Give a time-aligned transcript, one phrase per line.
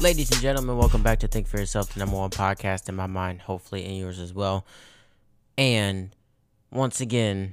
[0.00, 3.06] Ladies and gentlemen, welcome back to Think for Yourself, the number one podcast in my
[3.06, 4.64] mind, hopefully in yours as well.
[5.58, 6.16] And
[6.70, 7.52] once again,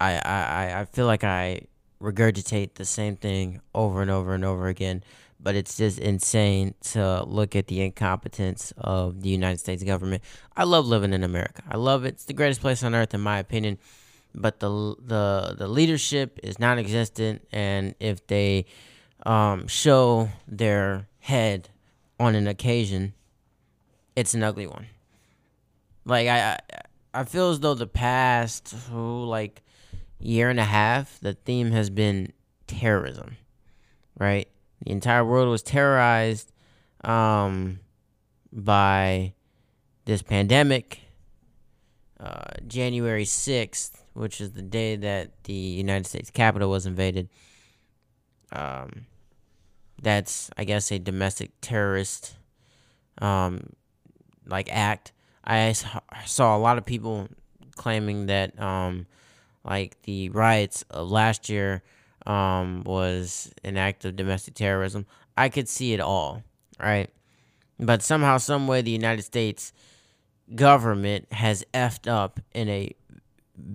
[0.00, 1.66] I I, I feel like I
[2.00, 5.04] regurgitate the same thing over and over and over again,
[5.38, 10.22] but it's just insane to look at the incompetence of the United States government.
[10.56, 11.62] I love living in America.
[11.68, 12.14] I love it.
[12.14, 13.76] It's the greatest place on earth in my opinion.
[14.34, 14.68] But the
[15.00, 18.66] the the leadership is non-existent and if they
[19.26, 21.68] um, show their head
[22.18, 23.14] on an occasion,
[24.16, 24.86] it's an ugly one.
[26.04, 26.58] Like I,
[27.12, 29.62] I feel as though the past oh, like
[30.18, 32.32] year and a half, the theme has been
[32.66, 33.36] terrorism.
[34.18, 34.48] Right,
[34.84, 36.52] the entire world was terrorized
[37.04, 37.80] um,
[38.52, 39.32] by
[40.04, 41.00] this pandemic.
[42.18, 47.28] Uh, January sixth, which is the day that the United States Capitol was invaded.
[48.52, 49.06] Um,
[50.02, 52.36] that's I guess a domestic terrorist
[53.18, 53.70] um
[54.46, 55.12] like act.
[55.44, 55.72] I
[56.26, 57.28] saw a lot of people
[57.76, 59.06] claiming that um
[59.64, 61.82] like the riots of last year
[62.26, 65.06] um was an act of domestic terrorism.
[65.36, 66.42] I could see it all,
[66.78, 67.10] right?
[67.78, 69.72] But somehow some way the United States
[70.54, 72.94] government has effed up in a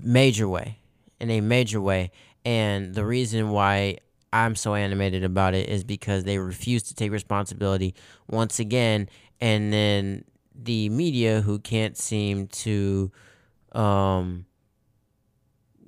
[0.01, 0.79] major way.
[1.19, 2.11] In a major way.
[2.43, 3.97] And the reason why
[4.31, 7.95] I'm so animated about it is because they refuse to take responsibility
[8.29, 13.11] once again, and then the media who can't seem to,
[13.71, 14.45] um,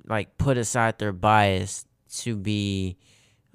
[0.06, 1.84] like put aside their bias
[2.16, 2.96] to be,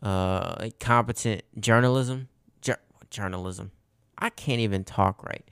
[0.04, 2.28] uh, competent journalism,
[2.62, 2.78] Jur-
[3.10, 3.72] journalism.
[4.18, 5.44] I can't even talk right.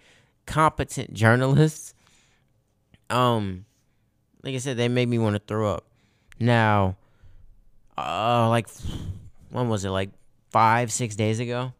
[0.45, 1.95] Competent journalists.
[3.09, 3.65] Um,
[4.43, 5.85] like I said, they made me want to throw up.
[6.39, 6.97] Now,
[7.97, 8.67] uh, like
[9.51, 10.09] when was it like
[10.49, 11.73] five six days ago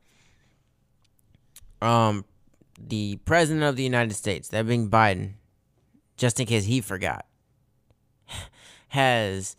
[1.82, 2.23] um
[2.80, 5.33] the president of the united states that being biden
[6.17, 7.26] just in case he forgot
[8.89, 9.55] has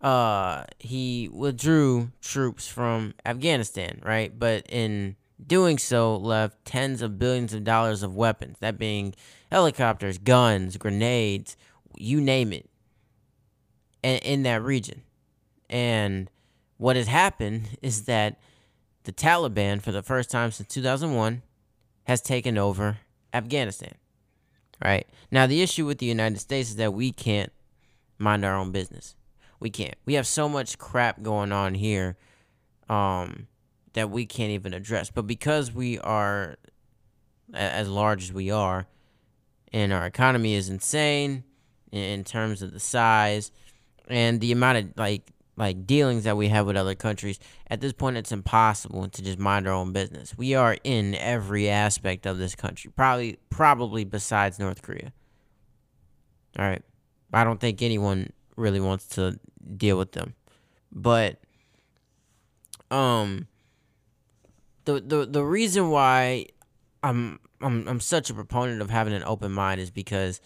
[0.00, 7.52] uh he withdrew troops from afghanistan right but in doing so left tens of billions
[7.52, 9.14] of dollars of weapons that being
[9.50, 11.56] helicopters guns grenades
[12.00, 12.68] you name it
[14.02, 15.02] in, in that region
[15.70, 16.30] and
[16.76, 18.38] what has happened is that
[19.04, 21.42] the Taliban, for the first time since 2001,
[22.04, 22.98] has taken over
[23.32, 23.94] Afghanistan.
[24.82, 25.06] Right?
[25.30, 27.52] Now, the issue with the United States is that we can't
[28.16, 29.16] mind our own business.
[29.60, 29.96] We can't.
[30.06, 32.16] We have so much crap going on here
[32.88, 33.48] um,
[33.94, 35.10] that we can't even address.
[35.10, 36.56] But because we are
[37.52, 38.86] as large as we are,
[39.72, 41.42] and our economy is insane
[41.92, 43.50] in terms of the size
[44.08, 47.92] and the amount of like like dealings that we have with other countries, at this
[47.92, 50.38] point it's impossible to just mind our own business.
[50.38, 55.12] We are in every aspect of this country, probably probably besides North Korea.
[56.58, 56.82] All right.
[57.32, 59.38] I don't think anyone really wants to
[59.76, 60.34] deal with them.
[60.92, 61.40] But
[62.90, 63.48] um
[64.84, 66.46] the the the reason why
[67.02, 70.40] I'm I'm I'm such a proponent of having an open mind is because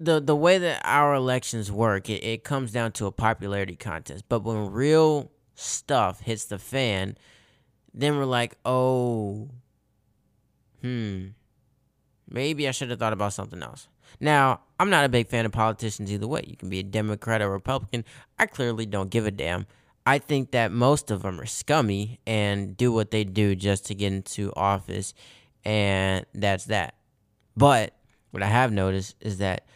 [0.00, 4.24] the the way that our elections work, it, it comes down to a popularity contest.
[4.28, 7.16] But when real stuff hits the fan,
[7.92, 9.50] then we're like, oh,
[10.80, 11.26] hmm,
[12.28, 13.88] maybe I should have thought about something else.
[14.18, 16.42] Now, I'm not a big fan of politicians either way.
[16.46, 18.04] You can be a Democrat or Republican.
[18.38, 19.66] I clearly don't give a damn.
[20.06, 23.94] I think that most of them are scummy and do what they do just to
[23.94, 25.12] get into office,
[25.62, 26.94] and that's that.
[27.54, 27.94] But
[28.30, 29.66] what I have noticed is that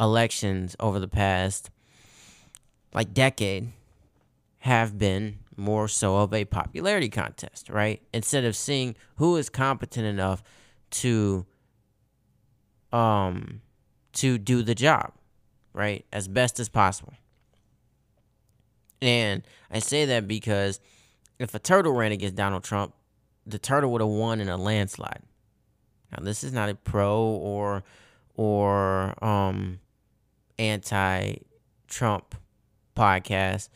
[0.00, 1.70] elections over the past
[2.94, 3.72] like decade
[4.58, 8.02] have been more so of a popularity contest, right?
[8.12, 10.42] Instead of seeing who is competent enough
[10.90, 11.44] to
[12.92, 13.60] um
[14.12, 15.12] to do the job,
[15.72, 16.06] right?
[16.12, 17.12] As best as possible.
[19.02, 20.80] And I say that because
[21.38, 22.94] if a turtle ran against Donald Trump,
[23.44, 25.22] the turtle would have won in a landslide.
[26.12, 27.82] Now this is not a pro or
[28.36, 29.80] or um
[30.58, 31.36] anti
[31.88, 32.34] Trump
[32.96, 33.68] podcast.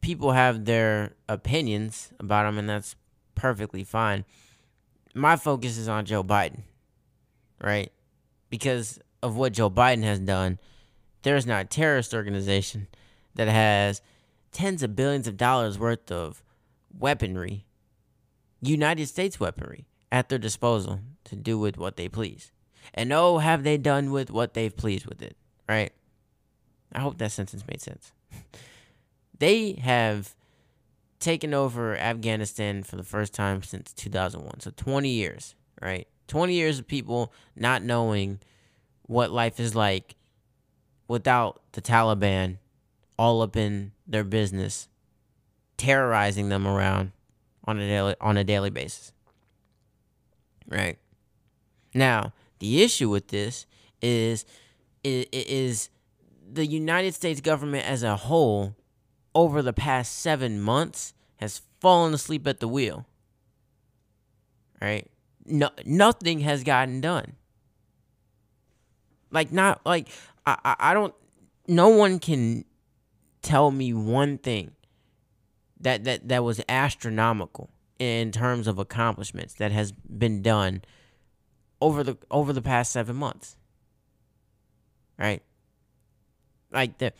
[0.00, 2.96] People have their opinions about him, and that's
[3.34, 4.24] perfectly fine.
[5.14, 6.62] My focus is on Joe Biden,
[7.60, 7.90] right?
[8.50, 10.58] Because of what Joe Biden has done,
[11.22, 12.88] there's not a terrorist organization
[13.34, 14.02] that has
[14.52, 16.42] tens of billions of dollars worth of
[16.96, 17.64] weaponry,
[18.60, 22.52] United States weaponry, at their disposal to do with what they please.
[22.92, 25.36] And oh, have they done with what they've pleased with it,
[25.68, 25.92] right?
[26.94, 28.12] I hope that sentence made sense.
[29.38, 30.34] they have
[31.18, 34.60] taken over Afghanistan for the first time since 2001.
[34.60, 36.06] So 20 years, right?
[36.28, 38.40] 20 years of people not knowing
[39.06, 40.14] what life is like
[41.08, 42.58] without the Taliban
[43.18, 44.88] all up in their business,
[45.76, 47.12] terrorizing them around
[47.64, 49.12] on a daily on a daily basis.
[50.68, 50.98] Right?
[51.94, 53.66] Now, the issue with this
[54.02, 54.44] is
[55.02, 55.88] is
[56.52, 58.76] the United States government as a whole
[59.34, 63.06] over the past 7 months has fallen asleep at the wheel.
[64.80, 65.10] Right?
[65.44, 67.34] No, nothing has gotten done.
[69.30, 70.08] Like not like
[70.46, 71.14] I, I I don't
[71.66, 72.64] no one can
[73.42, 74.72] tell me one thing
[75.80, 80.82] that that that was astronomical in terms of accomplishments that has been done
[81.80, 83.56] over the over the past 7 months.
[85.18, 85.42] Right?
[86.74, 87.12] Like the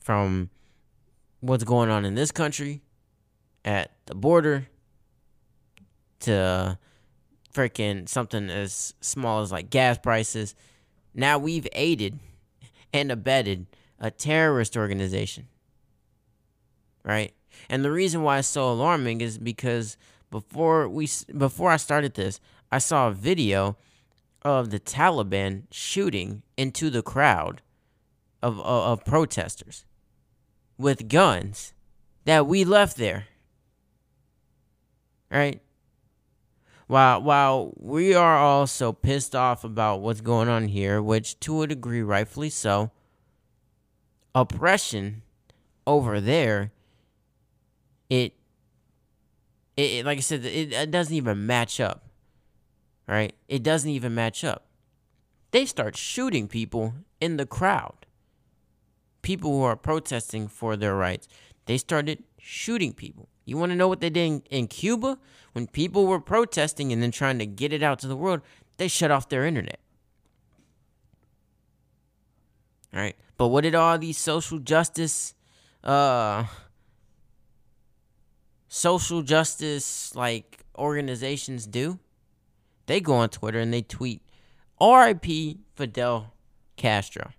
[0.00, 0.50] from
[1.40, 2.82] what's going on in this country
[3.64, 4.66] at the border
[6.20, 6.78] to
[7.52, 10.54] freaking something as small as like gas prices.
[11.14, 12.18] Now we've aided
[12.92, 13.66] and abetted
[13.98, 15.48] a terrorist organization.
[17.02, 17.32] Right?
[17.70, 19.96] And the reason why it's so alarming is because
[20.30, 23.76] before we before I started this, I saw a video
[24.42, 27.62] of the Taliban shooting into the crowd
[28.46, 29.84] of, of, of protesters
[30.78, 31.72] with guns
[32.24, 33.26] that we left there.
[35.30, 35.60] Right?
[36.86, 41.66] While while we are also pissed off about what's going on here, which to a
[41.66, 42.92] degree rightfully so,
[44.36, 45.22] oppression
[45.84, 46.70] over there
[48.08, 48.34] it
[49.76, 52.04] it, it like I said it, it doesn't even match up.
[53.08, 53.34] Right?
[53.48, 54.66] It doesn't even match up.
[55.50, 58.05] They start shooting people in the crowd.
[59.26, 61.26] People who are protesting for their rights.
[61.64, 63.28] They started shooting people.
[63.44, 65.18] You want to know what they did in, in Cuba?
[65.52, 68.42] When people were protesting and then trying to get it out to the world,
[68.76, 69.80] they shut off their internet.
[72.94, 73.16] All right.
[73.36, 75.34] But what did all these social justice
[75.82, 76.44] uh
[78.68, 81.98] social justice like organizations do?
[82.86, 84.22] They go on Twitter and they tweet
[84.80, 85.26] RIP
[85.74, 86.32] Fidel
[86.76, 87.32] Castro.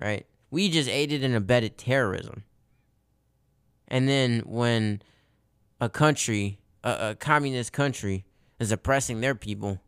[0.00, 0.26] Right?
[0.50, 2.44] We just aided and abetted terrorism.
[3.88, 5.02] And then when
[5.80, 8.24] a country, a, a communist country,
[8.58, 9.80] is oppressing their people,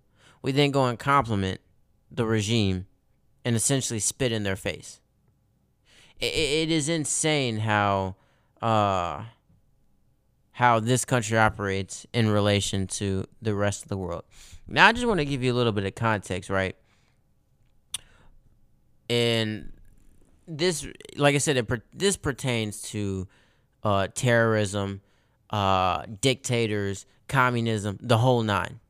[0.42, 1.60] we then go and compliment
[2.10, 2.86] the regime
[3.44, 5.00] and essentially spit in their face.
[6.20, 8.16] it, it is insane how
[8.62, 9.24] uh,
[10.52, 14.22] how this country operates in relation to the rest of the world.
[14.66, 16.76] Now, I just want to give you a little bit of context, right?
[19.10, 19.73] And
[20.46, 20.86] this,
[21.16, 23.28] like I said, it, this pertains to
[23.82, 25.00] uh, terrorism,
[25.50, 28.80] uh, dictators, communism, the whole nine,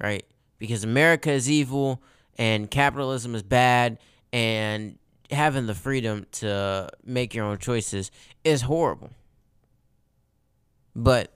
[0.00, 0.24] right?
[0.58, 2.02] Because America is evil
[2.38, 3.98] and capitalism is bad
[4.32, 4.98] and
[5.30, 8.10] having the freedom to make your own choices
[8.44, 9.10] is horrible.
[10.94, 11.32] But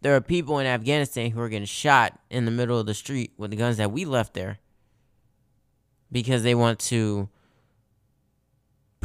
[0.00, 3.32] there are people in Afghanistan who are getting shot in the middle of the street
[3.36, 4.58] with the guns that we left there
[6.10, 7.28] because they want to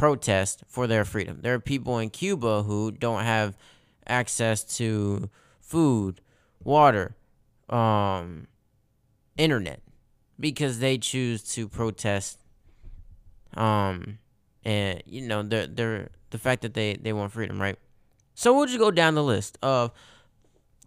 [0.00, 1.40] protest for their freedom.
[1.42, 3.54] There are people in Cuba who don't have
[4.06, 5.28] access to
[5.60, 6.22] food,
[6.64, 7.16] water,
[7.68, 8.46] um,
[9.36, 9.82] internet
[10.38, 12.38] because they choose to protest
[13.54, 14.18] um
[14.64, 17.76] and you know they're, they're the fact that they they want freedom right?
[18.34, 19.92] So we'll just go down the list of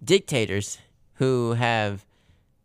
[0.03, 0.79] dictators
[1.15, 2.03] who have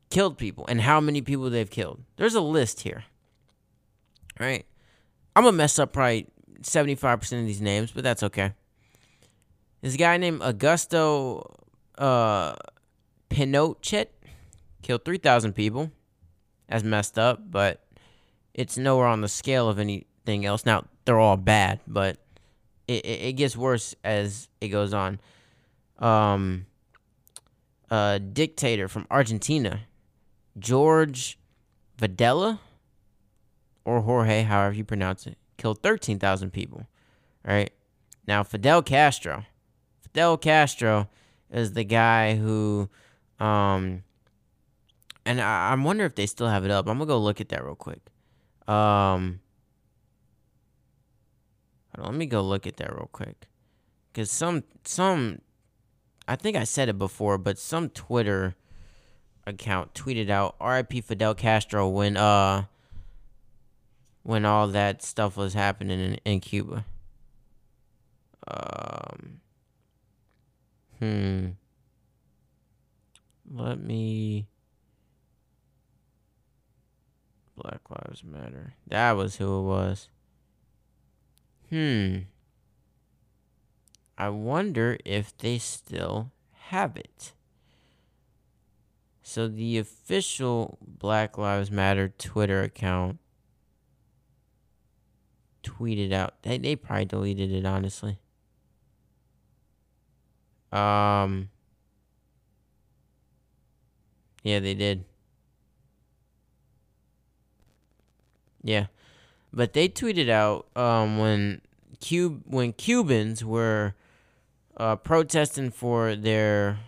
[0.09, 2.01] killed people and how many people they've killed.
[2.17, 3.05] There's a list here
[4.41, 4.65] right?
[5.37, 6.29] I'm gonna mess up probably
[6.63, 8.53] 75% of these names but that's okay
[9.81, 11.55] this guy named augusto
[11.99, 12.55] uh
[13.31, 14.07] pinochet
[14.83, 15.91] killed 3000 people
[16.69, 17.85] That's messed up, but
[18.55, 20.67] it's nowhere on the scale of anything else.
[20.67, 22.19] Now they're all bad, but
[22.87, 25.21] it it, it gets worse as it goes on.
[25.99, 26.67] Um,
[27.91, 29.81] a dictator from Argentina,
[30.59, 31.39] George
[31.99, 32.59] Videla,
[33.85, 36.87] or Jorge, however you pronounce it, killed thirteen thousand people.
[37.45, 37.73] Right
[38.27, 39.45] now, Fidel Castro.
[40.01, 41.09] Fidel Castro
[41.51, 42.89] is the guy who
[43.39, 44.03] um
[45.27, 46.89] and I, I wonder if they still have it up.
[46.89, 48.01] I'm gonna go look at that real quick.
[48.67, 49.41] Um,
[51.97, 53.49] let me go look at that real quick,
[54.15, 55.41] cause some some,
[56.27, 58.55] I think I said it before, but some Twitter
[59.47, 61.01] account tweeted out R.I.P.
[61.01, 62.65] Fidel Castro when uh
[64.29, 66.85] when all that stuff was happening in, in Cuba.
[68.47, 69.41] Um,
[70.99, 71.47] hmm.
[73.51, 74.47] Let me.
[77.57, 78.75] Black Lives Matter.
[78.87, 80.11] That was who it was.
[81.71, 82.17] Hmm.
[84.19, 86.33] I wonder if they still
[86.67, 87.33] have it.
[89.23, 93.21] So the official Black Lives Matter Twitter account
[95.63, 96.43] tweeted out.
[96.43, 98.19] They they probably deleted it honestly.
[100.73, 101.51] Um
[104.43, 105.05] Yeah, they did.
[108.63, 108.87] Yeah.
[109.53, 111.63] But they tweeted out um when
[112.01, 113.95] Cub when Cubans were
[114.77, 116.79] uh, protesting for their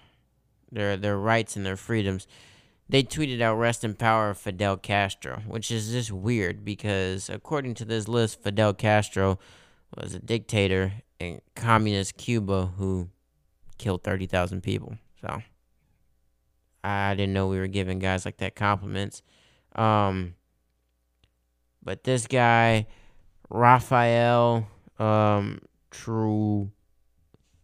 [0.71, 2.27] their their rights and their freedoms,
[2.91, 7.85] they tweeted out "Rest in power, Fidel Castro," which is just weird because according to
[7.85, 9.39] this list, Fidel Castro
[9.97, 13.09] was a dictator in communist Cuba who
[13.79, 14.97] killed thirty thousand people.
[15.21, 15.43] So
[16.83, 19.23] I didn't know we were giving guys like that compliments.
[19.75, 20.35] Um,
[21.83, 22.87] but this guy,
[23.49, 24.67] Rafael
[24.99, 26.71] um, True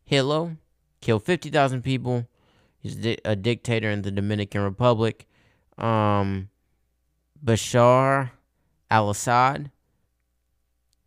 [0.04, 0.56] Hilo
[1.00, 2.26] killed 50,000 people.
[2.86, 5.26] He's di- a dictator in the Dominican Republic.
[5.76, 6.50] Um,
[7.44, 8.30] Bashar
[8.88, 9.72] al Assad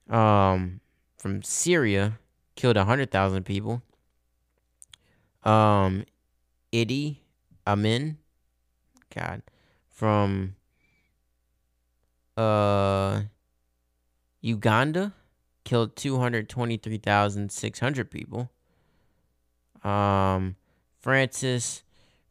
[0.10, 0.82] um,
[1.18, 2.20] from Syria
[2.58, 3.82] killed 100,000 people.
[5.44, 6.04] Um,
[6.74, 7.20] Idi
[7.66, 8.18] Amin,
[9.16, 9.42] God,
[9.88, 10.56] from
[12.36, 13.22] uh,
[14.42, 15.14] Uganda
[15.64, 18.52] killed 223,600 people.
[19.82, 20.58] Um,
[21.00, 21.84] Francis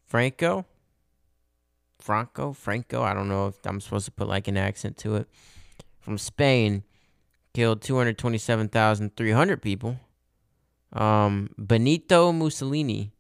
[0.05, 0.65] Franco,
[1.99, 3.03] Franco, Franco.
[3.03, 5.29] I don't know if I'm supposed to put like an accent to it.
[6.01, 6.85] From Spain,
[7.53, 9.99] killed 227,300 people.
[10.93, 13.13] Um, Benito Mussolini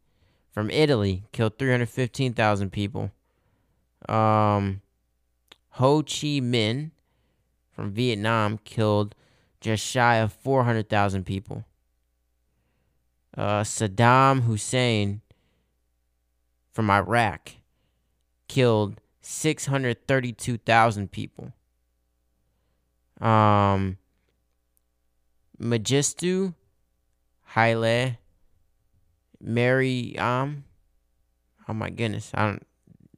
[0.51, 3.11] from Italy killed 315,000 people.
[4.09, 4.81] Um,
[5.71, 6.93] Ho Chi Minh
[7.71, 9.15] from Vietnam killed
[9.61, 11.65] just shy of 400,000 people.
[13.37, 15.21] Uh, Saddam Hussein
[16.79, 17.55] from Iraq
[18.47, 21.53] killed 632,000 people.
[23.21, 23.99] Um,
[25.61, 26.55] Mengistu
[27.47, 28.19] Haile
[29.41, 30.63] Mariam.
[31.69, 32.65] Oh my goodness, I don't,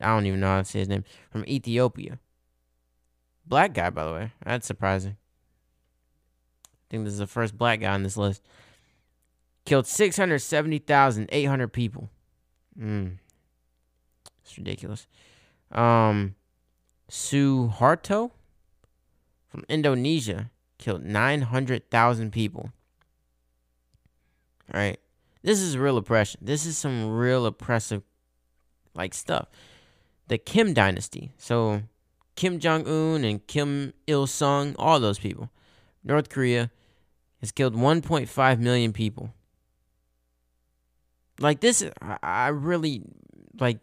[0.01, 1.05] I don't even know how to say his name.
[1.31, 2.19] From Ethiopia.
[3.45, 4.33] Black guy, by the way.
[4.43, 5.19] That's surprising.
[6.65, 8.43] I think this is the first black guy on this list
[9.67, 12.09] killed 670,800 people.
[12.81, 13.19] Mm.
[14.51, 15.07] It's ridiculous.
[15.71, 16.35] Um,
[17.09, 18.33] Suharto
[19.49, 22.73] from Indonesia killed 900,000 people.
[24.73, 24.99] All right.
[25.43, 26.41] This is real oppression.
[26.43, 28.03] This is some real oppressive
[28.95, 29.47] like stuff.
[30.27, 31.33] The Kim dynasty.
[31.39, 31.83] So
[32.35, 35.51] Kim Jong Un and Kim Il Sung, all those people.
[36.03, 36.71] North Korea
[37.41, 39.33] has killed 1.5 million people.
[41.39, 43.03] Like this, I really
[43.59, 43.79] like.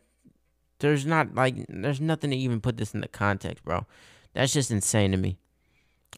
[0.79, 3.86] There's not like there's nothing to even put this in the context, bro.
[4.34, 5.38] That's just insane to me.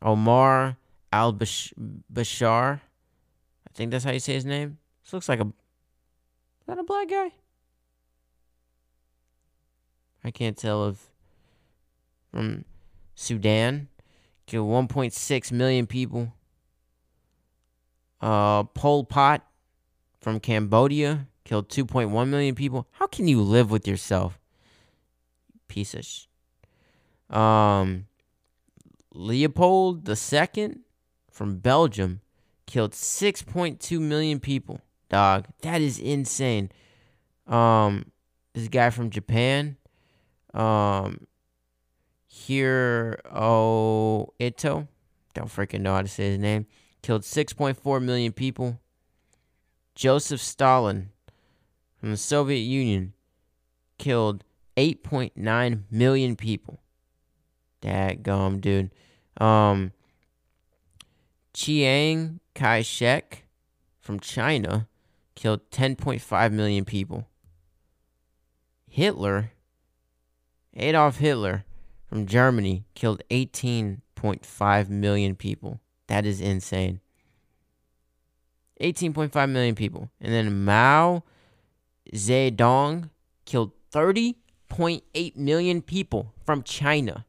[0.02, 0.78] Omar
[1.12, 4.78] Al Bashar, I think that's how you say his name.
[5.04, 5.46] This looks like a.
[5.46, 7.32] Is that a black guy?
[10.24, 11.10] I can't tell if
[12.32, 12.66] from
[13.16, 13.88] Sudan
[14.46, 16.34] killed 1.6 million people.
[18.22, 19.48] Uh, Pol Pot
[20.20, 22.88] from Cambodia killed 2.1 million people.
[22.92, 24.39] How can you live with yourself?
[25.70, 26.26] Piece of sh-
[27.34, 28.08] Um
[29.14, 30.76] Leopold II
[31.32, 32.22] from Belgium
[32.66, 34.82] killed 6.2 million people.
[35.10, 36.72] Dog, that is insane.
[37.48, 38.12] Um
[38.54, 39.78] this guy from Japan
[40.54, 41.26] um
[42.48, 43.18] Ito,
[45.34, 46.66] don't freaking know how to say his name,
[47.02, 48.80] killed 6.4 million people.
[49.96, 51.10] Joseph Stalin
[52.00, 53.14] from the Soviet Union
[53.98, 54.44] killed
[54.80, 56.80] 8.9 million people.
[57.82, 58.92] That gum, dude.
[59.36, 59.92] Um,
[61.54, 63.44] Chiang Kai shek
[64.00, 64.88] from China
[65.36, 67.28] killed 10.5 million people.
[68.88, 69.52] Hitler,
[70.74, 71.66] Adolf Hitler
[72.08, 75.82] from Germany, killed 18.5 million people.
[76.08, 77.02] That is insane.
[78.80, 80.10] 18.5 million people.
[80.22, 81.24] And then Mao
[82.14, 83.10] Zedong
[83.44, 83.74] killed
[84.70, 87.26] 30.8 million people from China.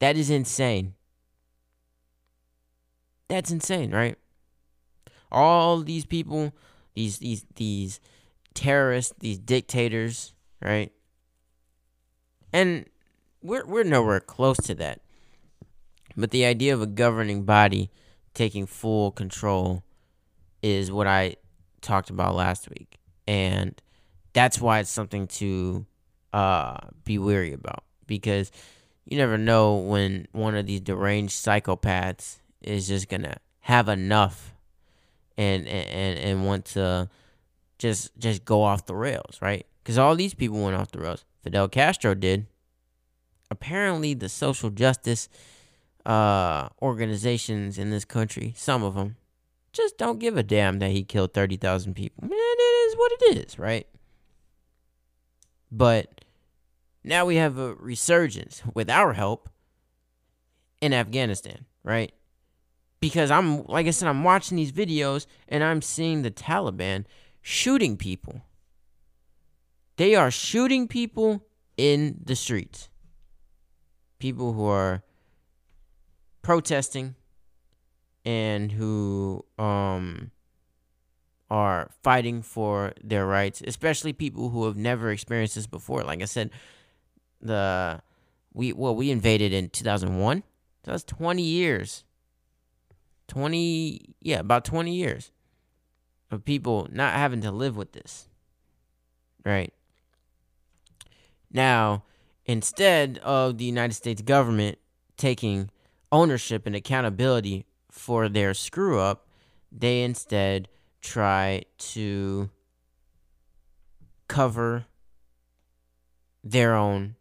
[0.00, 0.94] That is insane.
[3.28, 4.16] That's insane, right?
[5.30, 6.54] All these people,
[6.94, 8.00] these these these
[8.54, 10.92] terrorists, these dictators, right?
[12.52, 12.86] And
[13.42, 15.00] we're we're nowhere close to that.
[16.16, 17.90] But the idea of a governing body
[18.32, 19.82] taking full control
[20.62, 21.36] is what I
[21.80, 22.98] talked about last week.
[23.26, 23.80] And
[24.32, 25.86] that's why it's something to
[26.32, 28.50] uh, be wary about because
[29.04, 34.54] you never know when one of these deranged psychopaths is just gonna have enough
[35.36, 37.08] and and and want to
[37.78, 39.66] just just go off the rails, right?
[39.82, 41.24] Because all these people went off the rails.
[41.42, 42.46] Fidel Castro did.
[43.50, 45.28] Apparently, the social justice
[46.04, 49.16] uh, organizations in this country, some of them,
[49.72, 52.28] just don't give a damn that he killed thirty thousand people.
[52.28, 53.86] Man, it is what it is, right?
[55.70, 56.24] But
[57.04, 59.48] now we have a resurgence with our help
[60.80, 62.12] in Afghanistan, right?
[63.00, 67.04] Because I'm, like I said, I'm watching these videos and I'm seeing the Taliban
[67.42, 68.42] shooting people.
[69.96, 71.46] They are shooting people
[71.76, 72.88] in the streets.
[74.18, 75.02] People who are
[76.42, 77.14] protesting
[78.24, 80.30] and who um
[81.50, 86.02] are fighting for their rights, especially people who have never experienced this before.
[86.02, 86.50] Like I said,
[87.40, 88.00] the
[88.52, 90.42] we well we invaded in 2001.
[90.84, 92.04] So that's 20 years.
[93.28, 95.32] 20 yeah, about 20 years
[96.30, 98.28] of people not having to live with this.
[99.44, 99.72] Right?
[101.50, 102.04] Now,
[102.44, 104.78] instead of the United States government
[105.16, 105.70] taking
[106.12, 109.26] ownership and accountability for their screw up,
[109.72, 110.68] they instead
[111.00, 112.50] try to
[114.28, 114.86] cover
[116.44, 117.16] their own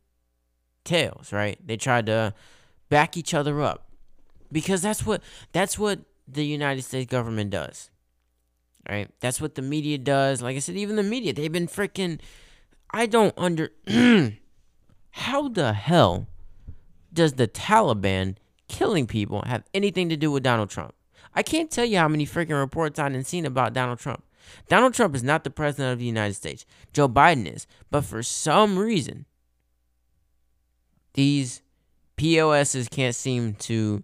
[0.84, 1.60] tails, right?
[1.65, 2.34] They try to
[2.89, 3.89] back each other up
[4.51, 7.89] because that's what that's what the United States government does.
[8.89, 9.10] Right?
[9.19, 10.41] That's what the media does.
[10.41, 12.19] Like I said, even the media, they've been freaking
[12.91, 13.71] I don't under
[15.12, 16.28] how the hell
[17.12, 18.36] does the Taliban
[18.67, 20.93] killing people have anything to do with Donald Trump?
[21.38, 24.23] I can't tell you how many freaking reports I've seen about Donald Trump.
[24.69, 26.65] Donald Trump is not the president of the United States.
[26.93, 27.67] Joe Biden is.
[27.91, 29.28] But for some reason,
[31.13, 31.62] these
[32.15, 34.04] POSs can't seem to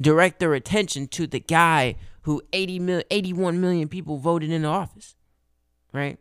[0.00, 5.14] direct their attention to the guy who 80 mil, 81 million people voted into office.
[5.92, 6.18] Right?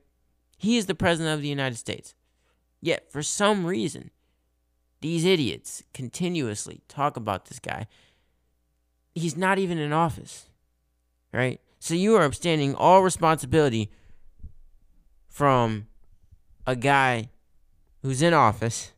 [0.60, 2.14] He is the president of the United States.
[2.82, 4.12] Yet, for some reason,
[5.02, 7.88] these idiots continuously talk about this guy.
[9.16, 10.50] He's not even in office,
[11.32, 11.62] right?
[11.80, 13.92] So you are abstaining all responsibility
[15.28, 15.88] from
[16.66, 17.30] a guy
[18.02, 18.92] who's in office.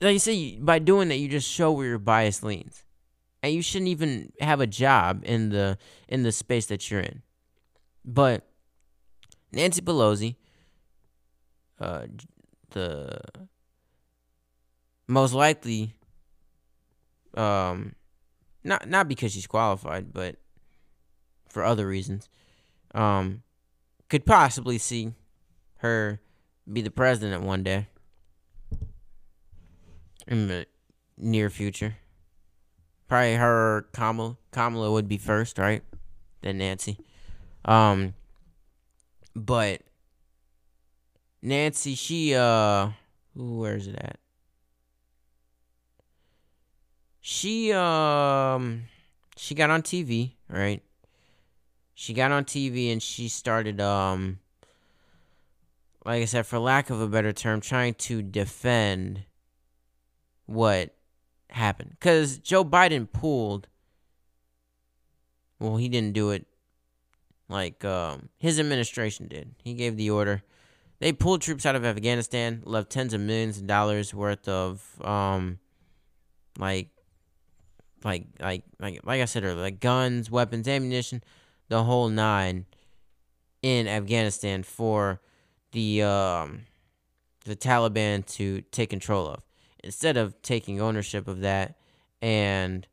[0.00, 2.84] Like you say, by doing that, you just show where your bias leans,
[3.42, 7.22] and you shouldn't even have a job in the in the space that you're in.
[8.04, 8.44] But
[9.52, 10.34] Nancy Pelosi,
[11.80, 12.06] uh,
[12.70, 13.20] the
[15.06, 15.94] most likely
[17.34, 17.94] um
[18.64, 20.36] not not because she's qualified, but
[21.48, 22.28] for other reasons.
[22.94, 23.42] Um
[24.08, 25.12] could possibly see
[25.78, 26.20] her
[26.70, 27.88] be the president one day
[30.28, 30.66] in the
[31.16, 31.96] near future.
[33.08, 35.82] Probably her Kamala Kamala would be first, right?
[36.42, 36.98] Then Nancy.
[37.64, 38.14] Um
[39.34, 39.82] but
[41.42, 42.90] Nancy, she uh
[43.34, 44.18] where's it at?
[47.22, 48.82] She um
[49.36, 50.82] she got on TV, right?
[51.94, 54.40] She got on TV and she started um
[56.04, 59.22] like I said for lack of a better term trying to defend
[60.46, 60.94] what
[61.48, 63.68] happened cuz Joe Biden pulled
[65.60, 66.44] well, he didn't do it
[67.48, 69.54] like um his administration did.
[69.62, 70.42] He gave the order.
[70.98, 75.60] They pulled troops out of Afghanistan, left tens of millions of dollars worth of um
[76.58, 76.88] like
[78.04, 81.22] like like like like I said earlier, like guns, weapons, ammunition,
[81.68, 82.66] the whole nine
[83.62, 85.20] in Afghanistan for
[85.72, 86.62] the um
[87.44, 89.42] the Taliban to take control of.
[89.84, 91.76] Instead of taking ownership of that
[92.20, 92.86] and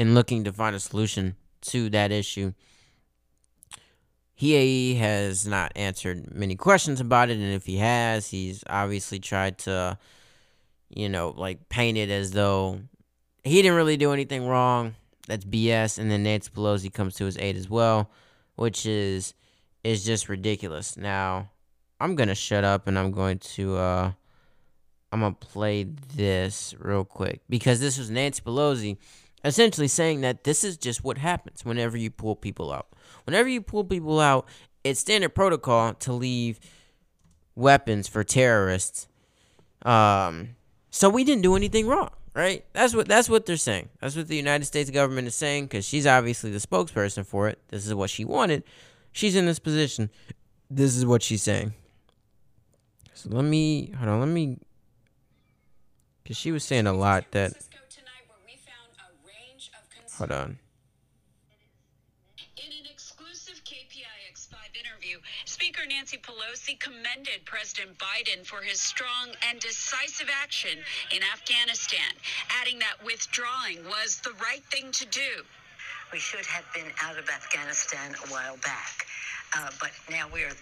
[0.00, 2.54] in looking to find a solution to that issue.
[4.34, 9.58] He has not answered many questions about it, and if he has, he's obviously tried
[9.58, 9.98] to,
[10.88, 12.80] you know, like paint it as though
[13.44, 14.94] he didn't really do anything wrong.
[15.28, 15.98] That's BS.
[15.98, 18.10] And then Nancy Pelosi comes to his aid as well,
[18.56, 19.34] which is
[19.84, 20.96] is just ridiculous.
[20.96, 21.50] Now,
[22.00, 24.12] I'm gonna shut up and I'm going to uh
[25.12, 28.96] I'm gonna play this real quick because this was Nancy Pelosi
[29.44, 32.88] essentially saying that this is just what happens whenever you pull people out.
[33.24, 34.46] Whenever you pull people out,
[34.84, 36.60] it's standard protocol to leave
[37.54, 39.08] weapons for terrorists.
[39.82, 40.56] Um,
[40.90, 42.64] so we didn't do anything wrong, right?
[42.72, 43.88] That's what that's what they're saying.
[44.00, 47.58] That's what the United States government is saying because she's obviously the spokesperson for it.
[47.68, 48.64] This is what she wanted.
[49.12, 50.10] She's in this position.
[50.70, 51.74] This is what she's saying.
[53.14, 54.20] So let me hold on.
[54.20, 54.58] Let me
[56.22, 57.52] because she was saying a lot that.
[60.20, 60.58] Hold on.
[62.58, 69.30] In an exclusive KPIX 5 interview, Speaker Nancy Pelosi commended President Biden for his strong
[69.48, 70.78] and decisive action
[71.10, 72.12] in Afghanistan,
[72.50, 75.46] adding that withdrawing was the right thing to do.
[76.12, 79.06] We should have been out of Afghanistan a while back.
[79.54, 80.54] Uh, but now we're,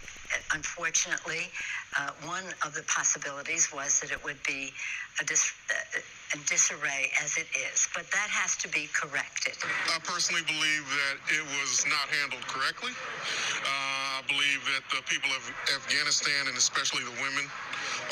[0.53, 1.49] unfortunately,
[1.97, 4.73] uh, one of the possibilities was that it would be
[5.21, 7.89] a, dis- uh, a disarray as it is.
[7.97, 9.57] But that has to be corrected.
[9.89, 12.93] I personally believe that it was not handled correctly.
[12.93, 17.49] Uh, I believe that the people of Afghanistan, and especially the women,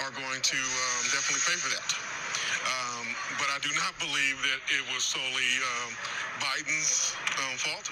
[0.04, 2.15] are going to um, definitely pay for that.
[3.38, 5.92] But I do not believe that it was solely um,
[6.40, 7.90] Biden's um, fault.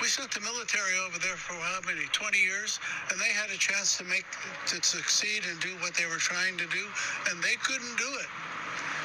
[0.00, 2.08] We sent the military over there for how many?
[2.10, 2.80] 20 years,
[3.10, 4.24] and they had a chance to make
[4.66, 6.84] to succeed and do what they were trying to do,
[7.30, 8.26] and they couldn't do it.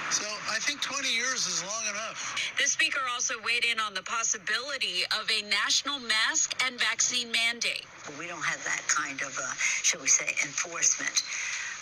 [0.10, 2.40] So I think 20 years is long enough.
[2.58, 7.86] The speaker also weighed in on the possibility of a national mask and vaccine mandate.
[8.18, 9.52] We don't have that kind of, uh,
[9.84, 11.24] shall we say, enforcement,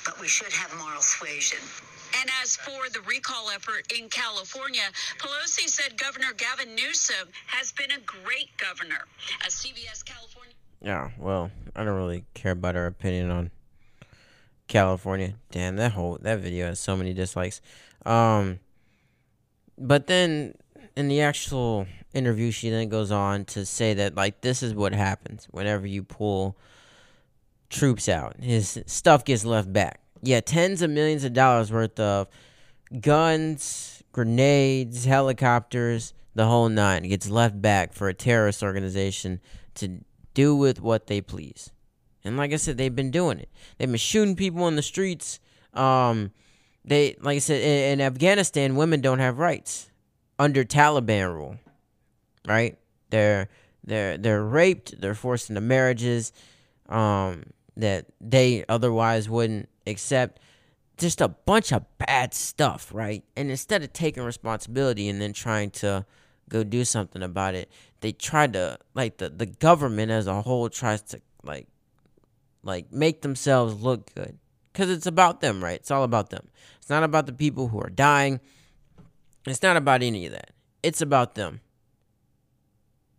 [0.04, 1.60] but we should have moral suasion.
[2.22, 4.84] And as for the recall effort in California,
[5.20, 9.06] Pelosi said Governor Gavin Newsom has been a great governor.
[9.46, 10.54] As CBS California.
[10.82, 13.52] Yeah, well, I don't really care about her opinion on
[14.68, 15.36] California.
[15.52, 17.62] Damn, that whole that video has so many dislikes.
[18.06, 18.60] Um,
[19.78, 20.54] but then
[20.96, 24.94] in the actual interview, she then goes on to say that like this is what
[24.94, 26.56] happens whenever you pull
[27.70, 28.38] troops out.
[28.40, 32.28] His stuff gets left back yeah, tens of millions of dollars worth of
[33.02, 39.40] guns, grenades, helicopters, the whole nine gets left back for a terrorist organization
[39.76, 40.00] to
[40.34, 41.72] do with what they please.
[42.24, 43.50] And like I said, they've been doing it.
[43.78, 45.40] They've been shooting people in the streets.
[45.74, 46.32] Um,
[46.84, 49.90] they, like I said, in, in Afghanistan, women don't have rights
[50.38, 51.58] under Taliban rule,
[52.48, 52.78] right?
[53.12, 53.48] They're
[53.84, 55.00] they're they're raped.
[55.00, 56.34] They're forced into marriages
[56.90, 57.44] um,
[57.78, 60.40] that they otherwise wouldn't accept
[60.98, 63.24] just a bunch of bad stuff, right?
[63.36, 66.06] And instead of taking responsibility and then trying to
[66.50, 67.70] go do something about it,
[68.02, 71.68] they try to like the the government as a whole tries to like
[72.64, 74.38] like make themselves look good
[74.74, 75.80] cuz it's about them, right?
[75.80, 76.48] It's all about them.
[76.78, 78.40] It's not about the people who are dying.
[79.46, 80.52] It's not about any of that.
[80.82, 81.62] It's about them.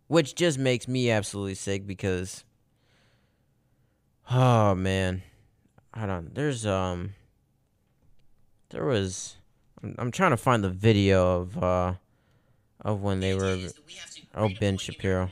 [0.07, 2.45] Which just makes me absolutely sick because
[4.31, 5.21] oh man
[5.97, 6.31] hold on.
[6.33, 7.13] There's um
[8.69, 9.37] there was
[9.83, 11.93] I'm, I'm trying to find the video of uh
[12.81, 13.57] of when they were
[14.35, 15.29] oh Ben Shapiro.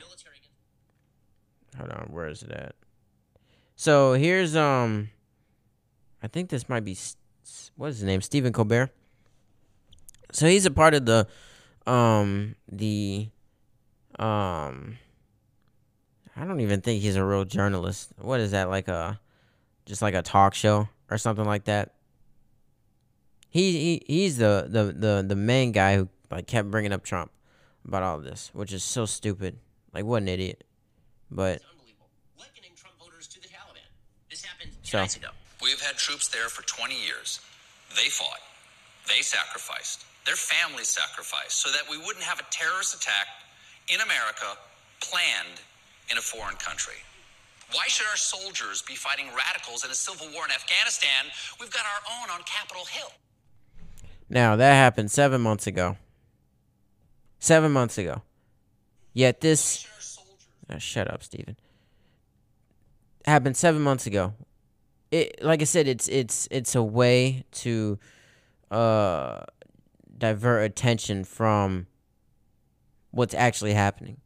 [1.76, 2.74] Hold on, where is it at?
[3.76, 5.10] So here's um
[6.22, 6.96] I think this might be
[7.76, 8.20] what is his name?
[8.20, 8.90] Stephen Colbert.
[10.32, 11.26] So he's a part of the
[11.86, 13.28] um the
[14.18, 14.98] um
[16.38, 18.10] I don't even think he's a real journalist.
[18.18, 19.20] What is that like a
[19.86, 21.94] just like a talk show or something like that.
[23.48, 27.30] He, he he's the, the, the, the main guy who like kept bringing up Trump
[27.86, 29.58] about all of this, which is so stupid.
[29.94, 30.64] Like what an idiot.
[31.30, 31.62] But
[34.82, 35.04] so.
[35.62, 37.40] We've had troops there for 20 years.
[37.96, 38.40] They fought.
[39.08, 40.04] They sacrificed.
[40.26, 43.26] Their families sacrificed so that we wouldn't have a terrorist attack
[43.88, 44.58] in America
[45.00, 45.62] planned
[46.10, 46.98] in a foreign country.
[47.72, 51.26] Why should our soldiers be fighting radicals in a civil war in Afghanistan?
[51.60, 53.12] We've got our own on Capitol Hill.
[54.28, 55.96] Now, that happened seven months ago.
[57.38, 58.22] Seven months ago.
[59.12, 59.86] Yet this.
[60.70, 61.56] Oh, shut up, Stephen.
[63.24, 64.34] Happened seven months ago.
[65.10, 67.98] It, like I said, it's it's it's a way to
[68.70, 69.40] uh,
[70.18, 71.86] divert attention from
[73.12, 74.18] what's actually happening.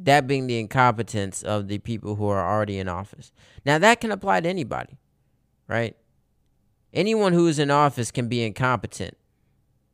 [0.00, 3.32] That being the incompetence of the people who are already in office.
[3.66, 4.96] Now, that can apply to anybody,
[5.66, 5.96] right?
[6.94, 9.16] Anyone who is in office can be incompetent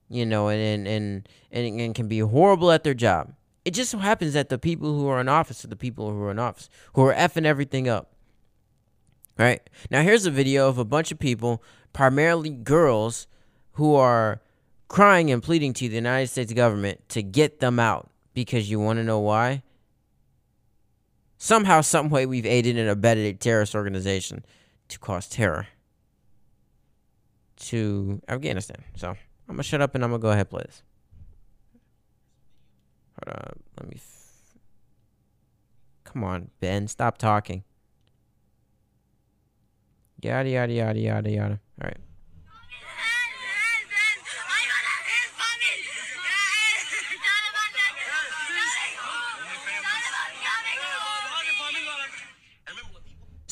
[0.09, 3.35] you know, and and and, and can be horrible at their job.
[3.65, 6.23] It just so happens that the people who are in office are the people who
[6.23, 8.13] are in office who are effing everything up.
[9.39, 11.63] Right now, here's a video of a bunch of people,
[11.93, 13.27] primarily girls,
[13.73, 14.41] who are
[14.89, 18.11] crying and pleading to the United States government to get them out.
[18.35, 19.63] Because you want to know why?
[21.45, 24.47] Somehow, some way, we've aided and abetted a terrorist organization
[24.89, 25.67] to cause terror
[27.57, 28.83] to Afghanistan.
[28.97, 29.17] So I'm
[29.49, 30.83] gonna shut up and I'm gonna go ahead and play this.
[33.27, 34.01] Hold on, let me.
[36.05, 37.63] Come on, Ben, stop talking.
[40.23, 41.61] Yada yada yada yada yada.
[41.83, 41.99] All right.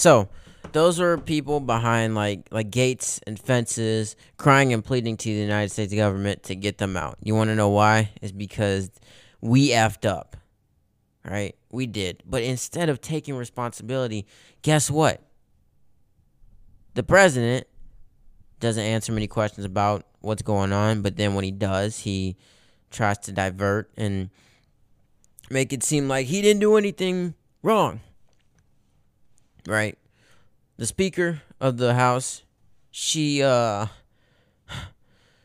[0.02, 0.28] So,
[0.72, 5.68] those were people behind like like gates and fences, crying and pleading to the United
[5.68, 7.18] States government to get them out.
[7.22, 8.10] You want to know why?
[8.20, 8.90] It's because
[9.40, 10.36] we effed up.
[11.24, 11.54] Right?
[11.70, 12.24] We did.
[12.26, 14.26] But instead of taking responsibility,
[14.62, 15.22] guess what?
[16.94, 17.68] The president
[18.58, 22.36] doesn't answer many questions about what's going on, but then when he does, he
[22.90, 24.30] tries to divert and
[25.48, 28.00] make it seem like he didn't do anything wrong.
[29.66, 29.98] Right?
[30.76, 32.42] The speaker of the house,
[32.90, 33.86] she uh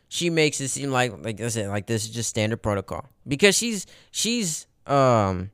[0.07, 3.09] she makes it seem like like I said, like this is just standard protocol.
[3.27, 5.51] Because she's she's um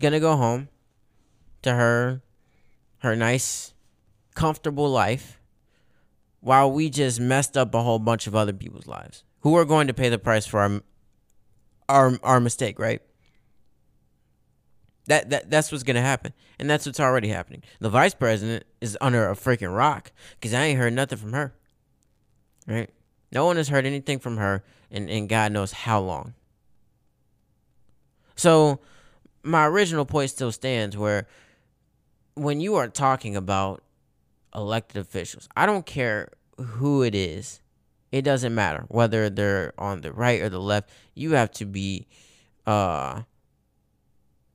[0.00, 0.68] gonna go home
[1.62, 2.22] to her
[2.98, 3.74] her nice
[4.34, 5.40] comfortable life
[6.40, 9.86] while we just messed up a whole bunch of other people's lives who are going
[9.86, 10.80] to pay the price for our
[11.88, 13.02] our our mistake, right?
[15.06, 17.62] That that that's what's gonna happen, and that's what's already happening.
[17.78, 21.54] The vice president is under a freaking rock because I ain't heard nothing from her.
[22.66, 22.88] Right?
[23.30, 26.34] No one has heard anything from her, and and God knows how long.
[28.36, 28.80] So,
[29.42, 30.96] my original point still stands.
[30.96, 31.26] Where
[32.34, 33.82] when you are talking about
[34.54, 37.60] elected officials, I don't care who it is.
[38.10, 40.88] It doesn't matter whether they're on the right or the left.
[41.14, 42.06] You have to be
[42.66, 43.22] uh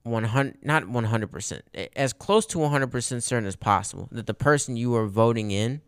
[0.09, 1.61] 100 not 100%
[1.95, 5.81] as close to 100% certain as possible that the person you are voting in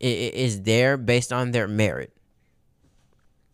[0.00, 2.12] is there based on their merit.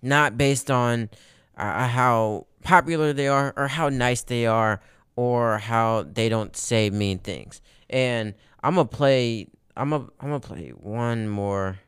[0.00, 1.08] Not based on
[1.56, 4.80] uh, how popular they are or how nice they are
[5.14, 7.60] or how they don't say mean things.
[7.90, 11.78] And i'm gonna play i'm gonna i'm gonna play one more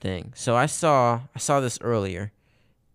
[0.00, 0.32] thing.
[0.36, 2.32] So i saw i saw this earlier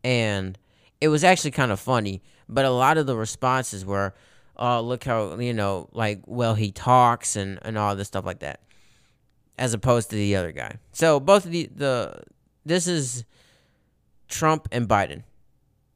[0.03, 0.57] and
[1.01, 4.13] it was actually kind of funny but a lot of the responses were,
[4.57, 8.39] "Oh, look how you know, like, well, he talks and and all this stuff like
[8.39, 8.59] that,"
[9.57, 10.77] as opposed to the other guy.
[10.91, 12.23] So both of the the
[12.65, 13.25] this is
[14.27, 15.23] Trump and Biden.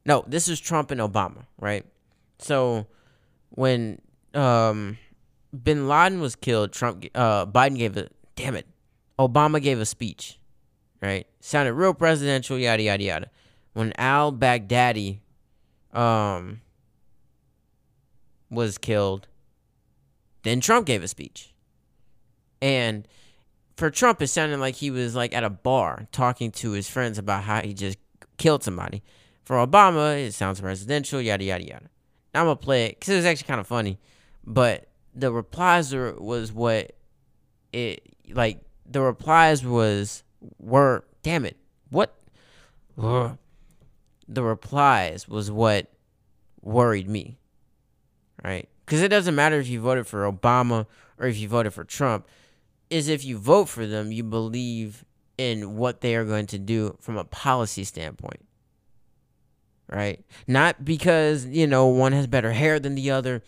[0.05, 1.85] No, this is Trump and Obama, right?
[2.39, 2.87] So
[3.49, 4.01] when
[4.33, 4.97] um,
[5.63, 8.67] Bin Laden was killed, Trump uh, Biden gave a damn it,
[9.19, 10.39] Obama gave a speech,
[11.01, 11.27] right?
[11.39, 13.31] Sounded real presidential, yada yada yada.
[13.73, 15.19] When Al Baghdadi
[15.97, 16.61] um,
[18.49, 19.27] was killed,
[20.43, 21.53] then Trump gave a speech.
[22.61, 23.07] And
[23.75, 27.17] for Trump, it sounded like he was like at a bar talking to his friends
[27.17, 27.97] about how he just
[28.37, 29.03] killed somebody.
[29.43, 31.89] For Obama, it sounds presidential, yada yada yada.
[32.33, 33.99] Now I'm gonna play it because it was actually kind of funny,
[34.45, 36.93] but the replies were, was what
[37.73, 38.61] it like.
[38.85, 40.23] The replies was
[40.59, 41.57] were damn it
[41.89, 42.13] what.
[44.27, 45.91] The replies was what
[46.61, 47.37] worried me.
[48.43, 48.69] Right?
[48.85, 50.85] Because it doesn't matter if you voted for Obama
[51.17, 52.27] or if you voted for Trump.
[52.89, 55.03] Is if you vote for them, you believe
[55.37, 58.45] in what they are going to do from a policy standpoint.
[59.89, 60.23] Right?
[60.47, 63.43] Not because, you know, one has better hair than the other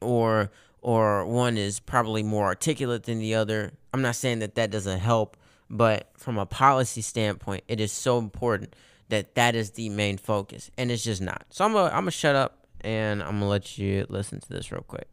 [0.00, 3.72] or or one is probably more articulate than the other.
[3.94, 5.36] I'm not saying that that doesn't help,
[5.70, 8.74] but from a policy standpoint, it is so important
[9.14, 11.46] that that is the main focus, and it's just not.
[11.50, 14.72] So I'm gonna I'm gonna shut up and I'm gonna let you listen to this
[14.72, 15.06] real quick.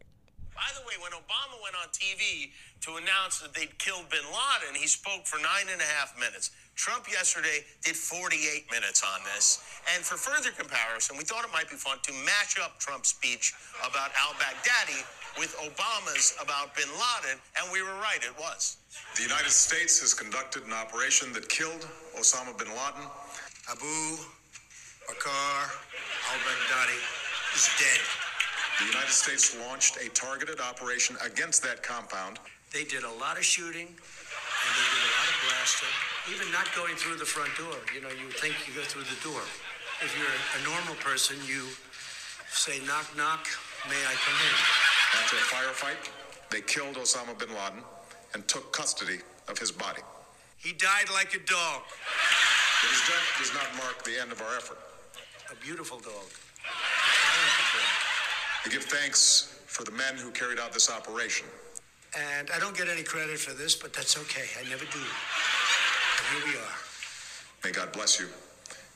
[0.55, 2.49] By the way, when Obama went on TV
[2.81, 6.49] to announce that they'd killed Bin Laden, he spoke for nine and a half minutes.
[6.73, 9.61] Trump yesterday did 48 minutes on this.
[9.93, 13.53] And for further comparison, we thought it might be fun to match up Trump's speech
[13.85, 15.05] about al Baghdadi
[15.37, 18.77] with Obama's about bin Laden, and we were right, it was.
[19.15, 21.87] The United States has conducted an operation that killed
[22.19, 23.07] Osama bin Laden.
[23.71, 24.19] Abu
[25.07, 25.63] Bakr
[26.27, 26.99] al Baghdadi
[27.55, 28.03] is dead.
[28.79, 32.39] The United States launched a targeted operation against that compound.
[32.73, 35.93] They did a lot of shooting and they did a lot of blasting.
[36.35, 39.19] Even not going through the front door, you know, you think you go through the
[39.23, 39.39] door.
[40.03, 41.63] If you're a normal person, you
[42.51, 43.47] say, knock, knock,
[43.87, 44.55] may I come in?
[45.15, 46.11] After a firefight,
[46.49, 47.87] they killed Osama bin Laden
[48.33, 50.01] and took custody of his body.
[50.57, 51.83] He died like a dog.
[52.81, 54.79] But his death does not mark the end of our effort.
[55.51, 56.25] A beautiful dog.
[58.65, 61.45] We give thanks for the men who carried out this operation.
[62.17, 64.47] And I don't get any credit for this, but that's okay.
[64.59, 64.99] I never do.
[64.99, 66.75] But here we are.
[67.63, 68.27] May God bless you,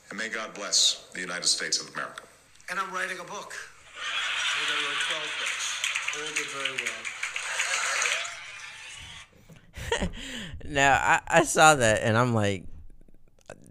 [0.09, 2.23] and may God bless the United States of America.
[2.69, 3.53] And I'm writing a book.
[3.53, 5.75] I think I wrote 12 books.
[6.17, 7.03] All did very well.
[10.65, 12.63] now I, I saw that and I'm like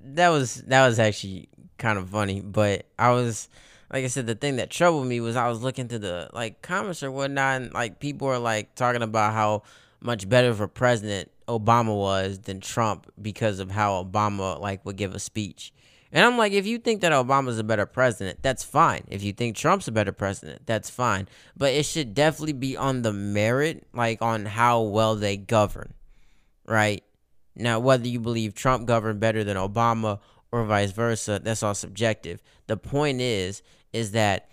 [0.05, 3.49] that was that was actually kind of funny, but I was
[3.93, 6.63] like I said, the thing that troubled me was I was looking through the like
[6.63, 9.63] comments or whatnot, and like people are like talking about how
[10.01, 14.97] much better of a president Obama was than Trump because of how Obama like would
[14.97, 15.73] give a speech.
[16.13, 19.03] And I'm like, if you think that Obama's a better president, that's fine.
[19.09, 21.27] If you think Trump's a better president, that's fine.
[21.57, 25.93] But it should definitely be on the merit, like on how well they govern,
[26.67, 27.03] right?
[27.57, 32.43] Now, whether you believe Trump governed better than Obama or vice versa, that's all subjective.
[32.67, 33.63] The point is,
[33.93, 34.49] is that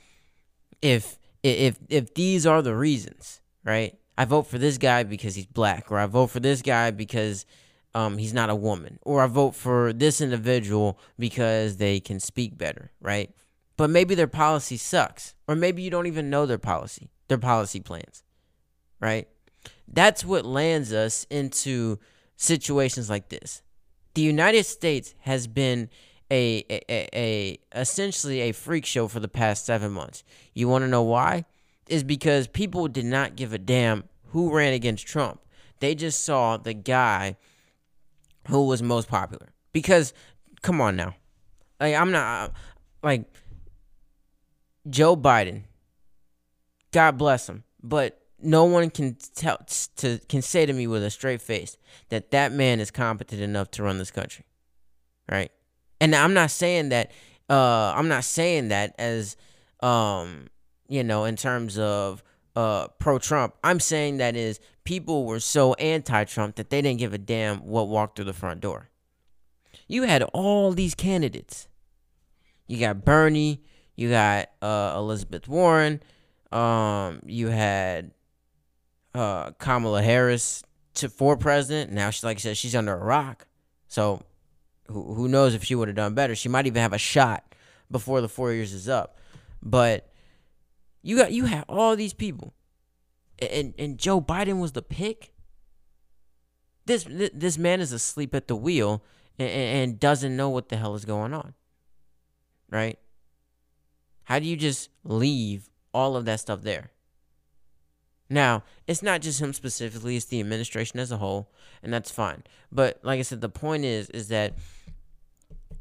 [0.82, 3.98] if if if these are the reasons, right?
[4.18, 7.46] I vote for this guy because he's black, or I vote for this guy because
[7.96, 12.58] um, he's not a woman, or I vote for this individual because they can speak
[12.58, 13.34] better, right?
[13.78, 17.80] But maybe their policy sucks, or maybe you don't even know their policy, their policy
[17.80, 18.24] plans,
[19.00, 19.28] right?
[19.88, 22.00] That's what lands us into
[22.42, 23.62] situations like this.
[24.16, 25.90] The United States has been
[26.32, 30.24] a, a, a, a essentially a freak show for the past seven months.
[30.54, 31.46] You want to know why?
[31.88, 35.42] Is because people did not give a damn who ran against Trump.
[35.80, 37.38] They just saw the guy
[38.48, 39.50] who was most popular.
[39.72, 40.14] Because,
[40.62, 41.16] come on now,
[41.80, 42.54] like I'm not uh,
[43.04, 43.26] like
[44.90, 45.64] Joe Biden.
[46.92, 49.58] God bless him, but no one can tell
[49.98, 51.78] to can say to me with a straight face
[52.10, 54.46] that that man is competent enough to run this country,
[55.30, 55.52] right?
[56.00, 57.12] And I'm not saying that.
[57.50, 59.36] Uh, I'm not saying that as,
[59.82, 60.48] um,
[60.88, 62.24] you know, in terms of
[62.56, 63.56] uh pro Trump.
[63.64, 67.60] I'm saying that is people were so anti Trump that they didn't give a damn
[67.60, 68.90] what walked through the front door.
[69.88, 71.68] You had all these candidates.
[72.68, 73.62] You got Bernie,
[73.96, 76.02] you got uh Elizabeth Warren,
[76.52, 78.12] um, you had
[79.14, 80.64] uh Kamala Harris
[80.96, 81.92] to for president.
[81.92, 83.48] Now she like I said, she's under a rock.
[83.88, 84.24] So
[84.88, 86.36] who who knows if she would have done better.
[86.36, 87.56] She might even have a shot
[87.90, 89.18] before the four years is up.
[89.62, 90.12] But
[91.02, 92.54] you got you have all these people,
[93.40, 95.32] and and Joe Biden was the pick.
[96.86, 99.04] This this man is asleep at the wheel
[99.38, 101.54] and, and doesn't know what the hell is going on.
[102.70, 103.00] Right?
[104.24, 106.92] How do you just leave all of that stuff there?
[108.32, 111.52] Now, it's not just him specifically, it's the administration as a whole,
[111.84, 112.44] and that's fine.
[112.72, 114.54] But like I said, the point is is that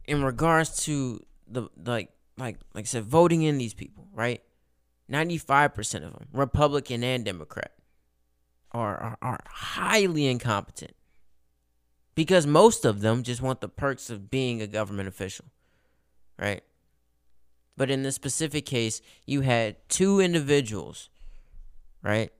[0.08, 4.42] in regards to the like like like I said, voting in these people, right?
[5.08, 7.72] 95% of them, Republican and Democrat,
[8.72, 10.94] are, are, are highly incompetent
[12.16, 15.46] because most of them just want the perks of being a government official,
[16.36, 16.62] right?
[17.76, 21.10] But in this specific case, you had two individuals,
[22.02, 22.32] right?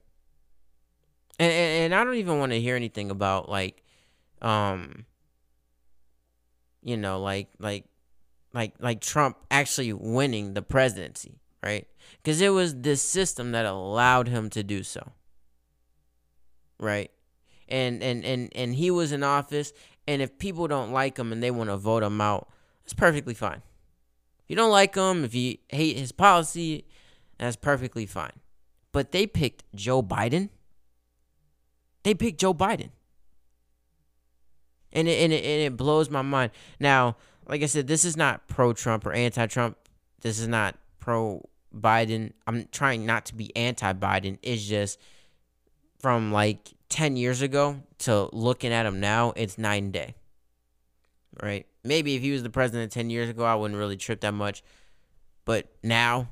[1.41, 3.81] And, and, and I don't even want to hear anything about like,
[4.43, 5.05] um,
[6.83, 7.85] you know, like like
[8.53, 11.87] like like Trump actually winning the presidency, right?
[12.17, 15.13] Because it was this system that allowed him to do so.
[16.79, 17.09] Right?
[17.67, 19.73] And and and and he was in office
[20.07, 22.49] and if people don't like him and they want to vote him out,
[22.83, 23.63] it's perfectly fine.
[24.43, 26.85] If you don't like him, if you hate his policy,
[27.39, 28.33] that's perfectly fine.
[28.91, 30.49] But they picked Joe Biden.
[32.03, 32.89] They picked Joe Biden.
[34.93, 36.51] And it, and it, and it blows my mind.
[36.79, 37.15] Now,
[37.47, 39.77] like I said, this is not pro Trump or anti Trump.
[40.21, 42.33] This is not pro Biden.
[42.45, 44.37] I'm trying not to be anti Biden.
[44.41, 44.99] It's just
[45.99, 50.15] from like 10 years ago to looking at him now, it's night and day.
[51.41, 51.65] Right?
[51.83, 54.63] Maybe if he was the president 10 years ago, I wouldn't really trip that much.
[55.45, 56.27] But now,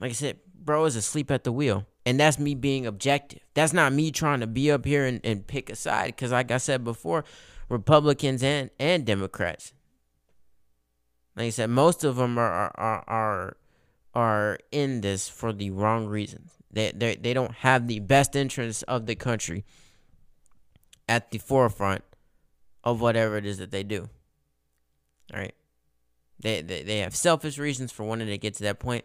[0.00, 1.86] like I said, bro is asleep at the wheel.
[2.06, 3.40] And that's me being objective.
[3.54, 6.06] That's not me trying to be up here and, and pick a side.
[6.06, 7.24] Because, like I said before,
[7.68, 9.74] Republicans and, and Democrats,
[11.34, 13.56] like I said, most of them are, are, are
[14.14, 16.52] are in this for the wrong reasons.
[16.70, 19.64] They they they don't have the best interests of the country
[21.08, 22.02] at the forefront
[22.82, 24.08] of whatever it is that they do.
[25.34, 25.54] All right.
[26.40, 29.04] They, they they have selfish reasons for wanting to get to that point,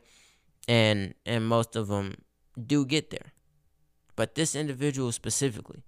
[0.67, 2.15] and and most of them
[2.61, 3.33] do get there.
[4.15, 5.83] But this individual specifically,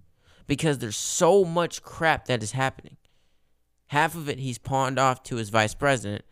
[0.47, 2.97] because there's so much crap that is happening.
[3.87, 6.23] Half of it he's pawned off to his vice president,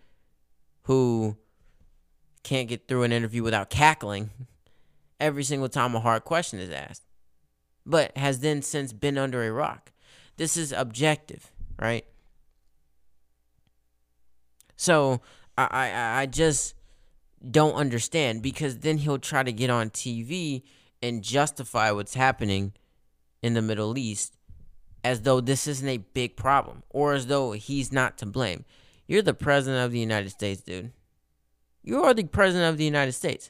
[0.84, 1.38] who
[2.44, 4.32] can't get through an interview without cackling
[5.20, 7.04] every single time a hard question is asked,
[7.86, 9.92] but has then since been under a rock.
[10.38, 12.06] This is objective, right?
[14.76, 15.22] So
[15.56, 16.74] I, I, I just
[17.50, 20.64] don't understand because then he'll try to get on TV
[21.02, 22.74] and justify what's happening
[23.42, 24.38] in the Middle East
[25.04, 28.66] as though this isn't a big problem or as though he's not to blame.
[29.08, 30.92] You're the president of the United States, dude.
[31.84, 33.50] You are the president of the United States.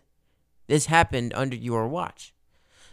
[0.67, 2.33] This happened under your watch.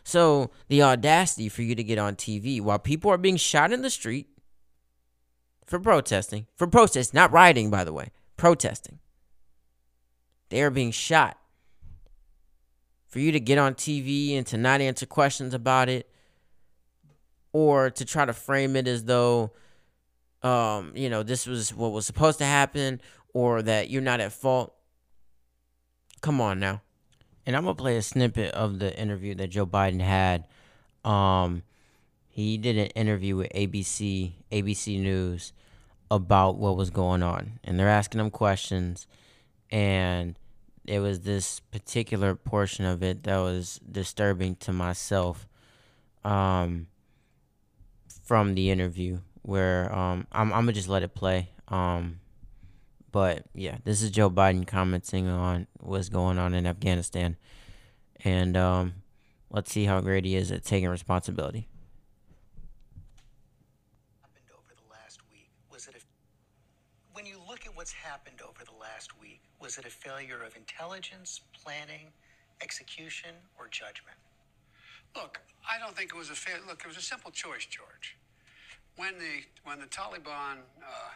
[0.02, 3.82] So the audacity for you to get on TV while people are being shot in
[3.82, 4.26] the street
[5.64, 8.98] for protesting, for protest, not rioting, by the way, protesting.
[10.48, 11.38] They are being shot.
[13.06, 16.10] For you to get on TV and to not answer questions about it,
[17.52, 19.52] or to try to frame it as though,
[20.42, 23.00] um, you know, this was what was supposed to happen,
[23.32, 24.74] or that you're not at fault.
[26.20, 26.82] Come on now.
[27.46, 30.46] And I'm gonna play a snippet of the interview that Joe Biden had.
[31.02, 31.62] Um,
[32.28, 35.52] he did an interview with ABC, ABC News,
[36.10, 39.06] about what was going on, and they're asking him questions,
[39.70, 40.38] and
[40.86, 45.48] it was this particular portion of it that was disturbing to myself.
[46.24, 46.88] Um,
[48.28, 51.48] from the interview where um, I'm, I'm gonna just let it play.
[51.68, 52.20] Um,
[53.10, 57.38] but yeah, this is Joe Biden commenting on what's going on in Afghanistan,
[58.22, 58.94] and um,
[59.50, 61.68] let's see how great he is at taking responsibility.
[64.20, 65.48] happened over the last week?
[65.72, 66.00] Was it a,
[67.14, 70.56] when you look at what's happened over the last week, was it a failure of
[70.56, 72.08] intelligence, planning,
[72.62, 74.16] execution, or judgment?
[75.14, 75.40] Look,
[75.70, 76.56] I don't think it was a fair.
[76.66, 78.16] Look, it was a simple choice, George.
[78.96, 81.12] When the when the Taliban, uh,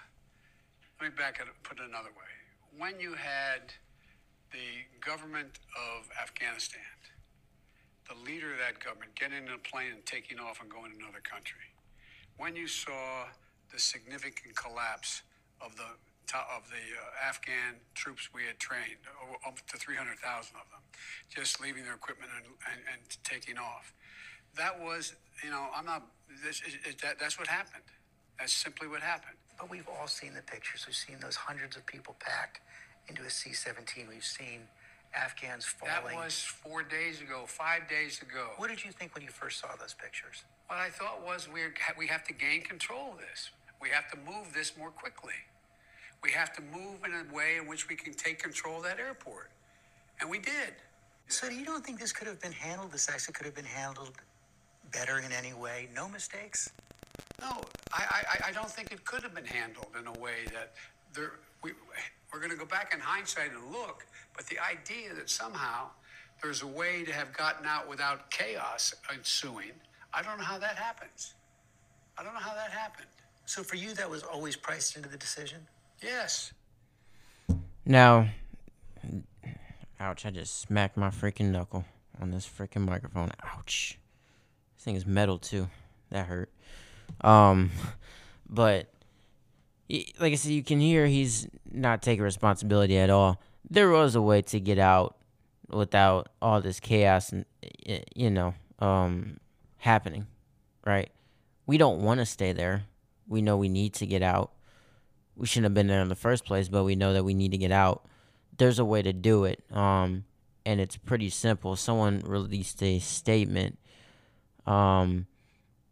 [1.01, 2.29] let me back it, put it another way.
[2.77, 3.73] When you had
[4.53, 6.93] the government of Afghanistan,
[8.07, 10.99] the leader of that government getting in a plane and taking off and going to
[10.99, 11.73] another country,
[12.37, 13.33] when you saw
[13.73, 15.23] the significant collapse
[15.59, 15.89] of the
[16.31, 19.05] of the uh, Afghan troops we had trained,
[19.47, 20.17] up to 300,000
[20.57, 20.81] of them,
[21.29, 23.93] just leaving their equipment and, and, and taking off.
[24.57, 25.15] That was,
[25.45, 26.07] you know, I'm not,
[26.45, 27.85] this is, is that, that's what happened.
[28.39, 29.37] That's simply what happened.
[29.59, 30.85] But we've all seen the pictures.
[30.87, 32.61] We've seen those hundreds of people packed
[33.09, 34.07] into a C 17.
[34.09, 34.63] We've seen
[35.15, 36.17] Afghans falling.
[36.17, 38.51] That was four days ago, five days ago.
[38.57, 40.45] What did you think when you first saw those pictures?
[40.69, 43.51] What I thought was we're, we have to gain control of this.
[43.81, 45.35] We have to move this more quickly.
[46.23, 48.99] We have to move in a way in which we can take control of that
[49.01, 49.51] airport.
[50.21, 50.75] And we did.
[51.29, 52.93] So you don't think this could have been handled?
[52.93, 54.13] This actually could have been handled
[54.93, 55.89] better in any way?
[55.95, 56.71] No mistakes?
[57.41, 57.63] No,
[57.93, 60.75] I, I, I don't think it could have been handled in a way that
[61.13, 61.73] there, we,
[62.33, 64.07] we're going to go back in hindsight and look,
[64.37, 65.89] but the idea that somehow
[66.43, 69.73] there's a way to have gotten out without chaos ensuing,
[70.15, 71.35] I don't know how that happens.
[72.17, 73.09] I don't know how that happened.
[73.47, 75.59] So for you, that was always priced into the decision?
[76.03, 76.53] Yes.
[77.85, 78.29] Now,
[80.01, 80.27] ouch!
[80.27, 81.85] I just smacked my freaking knuckle
[82.21, 83.31] on this freaking microphone.
[83.45, 83.99] Ouch!
[84.75, 85.69] This thing is metal too.
[86.11, 86.51] That hurt.
[87.21, 87.71] Um,
[88.49, 88.93] but
[90.19, 93.41] like I said, you can hear he's not taking responsibility at all.
[93.69, 95.17] There was a way to get out
[95.69, 97.47] without all this chaos and
[98.15, 99.39] you know um
[99.79, 100.27] happening,
[100.85, 101.11] right?
[101.67, 102.85] We don't want to stay there.
[103.29, 104.53] We know we need to get out.
[105.37, 107.53] We shouldn't have been there in the first place, but we know that we need
[107.53, 108.07] to get out.
[108.57, 109.63] There's a way to do it.
[109.71, 110.25] Um
[110.65, 111.75] and it's pretty simple.
[111.75, 113.79] Someone released a statement
[114.67, 115.27] um,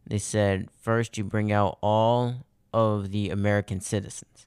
[0.07, 4.47] they said first you bring out all of the American citizens,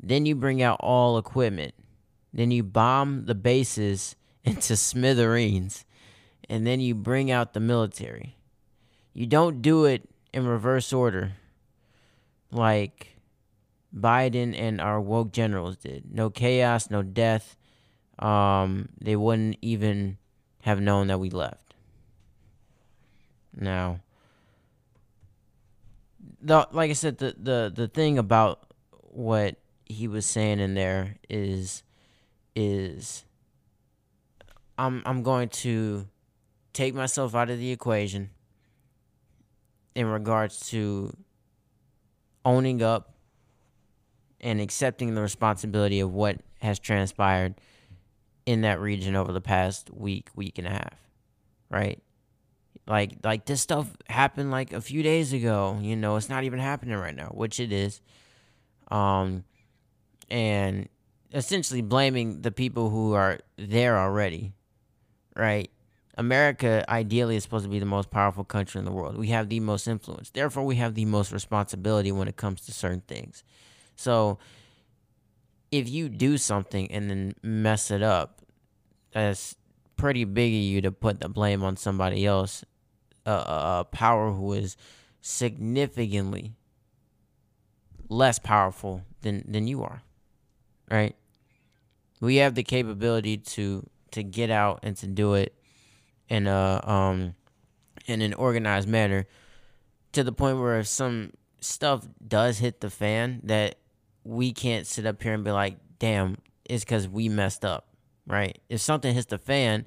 [0.00, 1.74] then you bring out all equipment,
[2.32, 5.84] then you bomb the bases into smithereens,
[6.48, 8.36] and then you bring out the military.
[9.12, 11.32] You don't do it in reverse order
[12.50, 13.17] like
[13.94, 16.04] Biden and our woke generals did.
[16.12, 17.56] No chaos, no death.
[18.18, 20.18] Um, they wouldn't even
[20.62, 21.74] have known that we left.
[23.56, 24.00] Now,
[26.40, 31.16] the like I said, the the the thing about what he was saying in there
[31.28, 31.82] is
[32.54, 33.24] is
[34.76, 36.06] I'm I'm going to
[36.72, 38.30] take myself out of the equation
[39.94, 41.16] in regards to
[42.44, 43.14] owning up
[44.40, 47.54] and accepting the responsibility of what has transpired
[48.46, 50.94] in that region over the past week, week and a half,
[51.70, 52.02] right?
[52.86, 55.78] Like like this stuff happened like a few days ago.
[55.82, 58.00] You know, it's not even happening right now, which it is.
[58.90, 59.44] Um,
[60.30, 60.88] and
[61.32, 64.52] essentially blaming the people who are there already,
[65.36, 65.70] right?
[66.16, 69.16] America ideally is supposed to be the most powerful country in the world.
[69.16, 70.30] We have the most influence.
[70.30, 73.44] Therefore, we have the most responsibility when it comes to certain things.
[73.98, 74.38] So,
[75.72, 78.42] if you do something and then mess it up,
[79.12, 79.56] that's
[79.96, 82.64] pretty big of you to put the blame on somebody else,
[83.26, 84.76] a, power who is
[85.20, 86.54] significantly
[88.08, 90.02] less powerful than than you are,
[90.88, 91.16] right?
[92.20, 95.54] We have the capability to to get out and to do it
[96.28, 97.34] in a um
[98.06, 99.26] in an organized manner
[100.12, 103.74] to the point where if some stuff does hit the fan that
[104.28, 107.88] we can't sit up here and be like, damn, it's because we messed up,
[108.26, 108.58] right?
[108.68, 109.86] If something hits the fan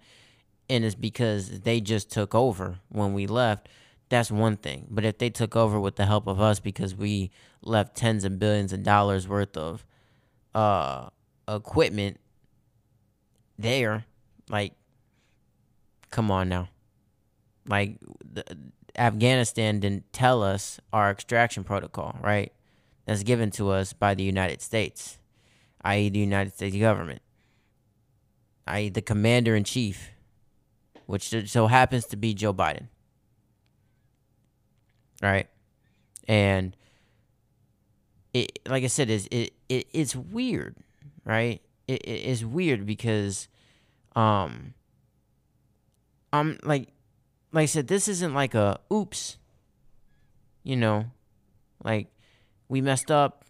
[0.67, 3.69] and it's because they just took over when we left,
[4.09, 4.87] that's one thing.
[4.89, 7.29] But if they took over with the help of us because we
[7.61, 9.85] left tens of billions of dollars worth of
[10.55, 11.09] uh
[11.47, 12.19] equipment
[13.59, 14.05] there,
[14.49, 14.73] like
[16.09, 16.67] come on now.
[17.67, 17.99] Like
[18.33, 18.43] the,
[18.97, 22.51] Afghanistan didn't tell us our extraction protocol, right?
[23.05, 25.17] That's given to us by the United States,
[25.83, 27.21] i.e., the United States government,
[28.67, 30.11] i.e., the commander in chief,
[31.07, 32.87] which so happens to be Joe Biden,
[35.21, 35.47] right?
[36.27, 36.75] And
[38.33, 40.75] it, like I said, is it, it it's weird,
[41.25, 41.61] right?
[41.87, 43.47] It, it is weird because,
[44.15, 44.73] um,
[46.31, 46.89] I'm like,
[47.51, 49.37] like I said, this isn't like a oops.
[50.63, 51.05] You know,
[51.83, 52.07] like
[52.71, 53.43] we messed up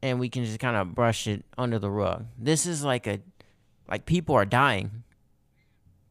[0.00, 2.24] and we can just kind of brush it under the rug.
[2.38, 3.18] This is like a
[3.90, 5.02] like people are dying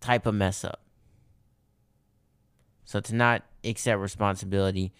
[0.01, 0.82] type of mess up.
[2.84, 4.91] So to not accept responsibility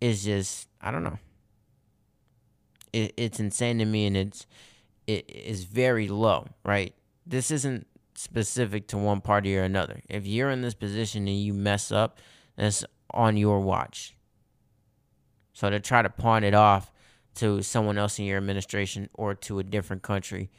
[0.00, 1.18] is just I don't know.
[2.92, 4.46] It, it's insane to me and it's
[5.08, 6.94] it is very low, right?
[7.26, 10.00] This isn't specific to one party or another.
[10.08, 12.20] If you're in this position and you mess up,
[12.54, 14.15] that's on your watch.
[15.56, 16.92] So to try to pawn it off
[17.36, 20.50] to someone else in your administration or to a different country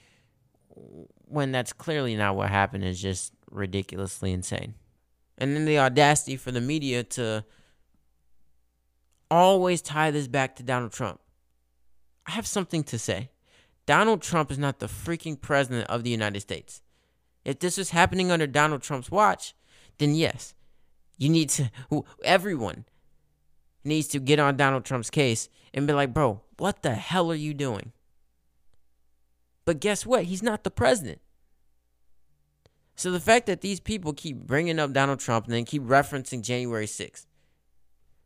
[1.28, 4.74] when that's clearly not what happened is just ridiculously insane.
[5.38, 7.45] And then the audacity for the media to
[9.30, 11.20] always tie this back to Donald Trump.
[12.26, 13.30] I have something to say.
[13.86, 16.82] Donald Trump is not the freaking president of the United States.
[17.45, 19.54] If this was happening under Donald Trump's watch,
[20.00, 20.56] then yes,
[21.20, 21.70] you need to,
[22.24, 22.86] everyone
[23.84, 27.36] needs to get on Donald Trump's case and be like, bro, what the hell are
[27.36, 27.92] you doing?
[29.66, 30.24] But guess what?
[30.24, 31.20] He's not the president.
[32.96, 36.42] So the fact that these people keep bringing up Donald Trump and then keep referencing
[36.42, 37.26] January 6th.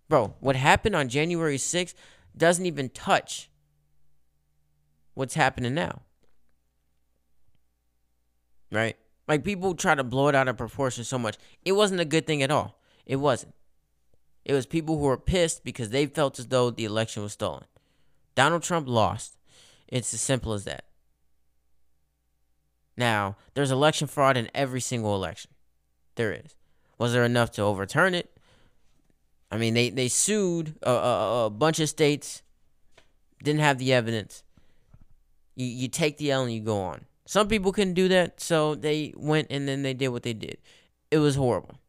[0.07, 1.93] Bro, what happened on January 6th
[2.37, 3.49] doesn't even touch
[5.13, 6.01] what's happening now.
[8.71, 8.95] Right?
[9.27, 11.37] Like people try to blow it out of proportion so much.
[11.65, 12.79] It wasn't a good thing at all.
[13.05, 13.53] It wasn't.
[14.43, 17.65] It was people who were pissed because they felt as though the election was stolen.
[18.35, 19.37] Donald Trump lost.
[19.87, 20.85] It's as simple as that.
[22.97, 25.51] Now, there's election fraud in every single election.
[26.15, 26.55] There is.
[26.97, 28.37] Was there enough to overturn it?
[29.51, 32.41] I mean, they, they sued a, a, a bunch of states,
[33.43, 34.43] didn't have the evidence.
[35.55, 37.05] You, you take the L and you go on.
[37.25, 40.57] Some people couldn't do that, so they went and then they did what they did.
[41.09, 41.80] It was horrible.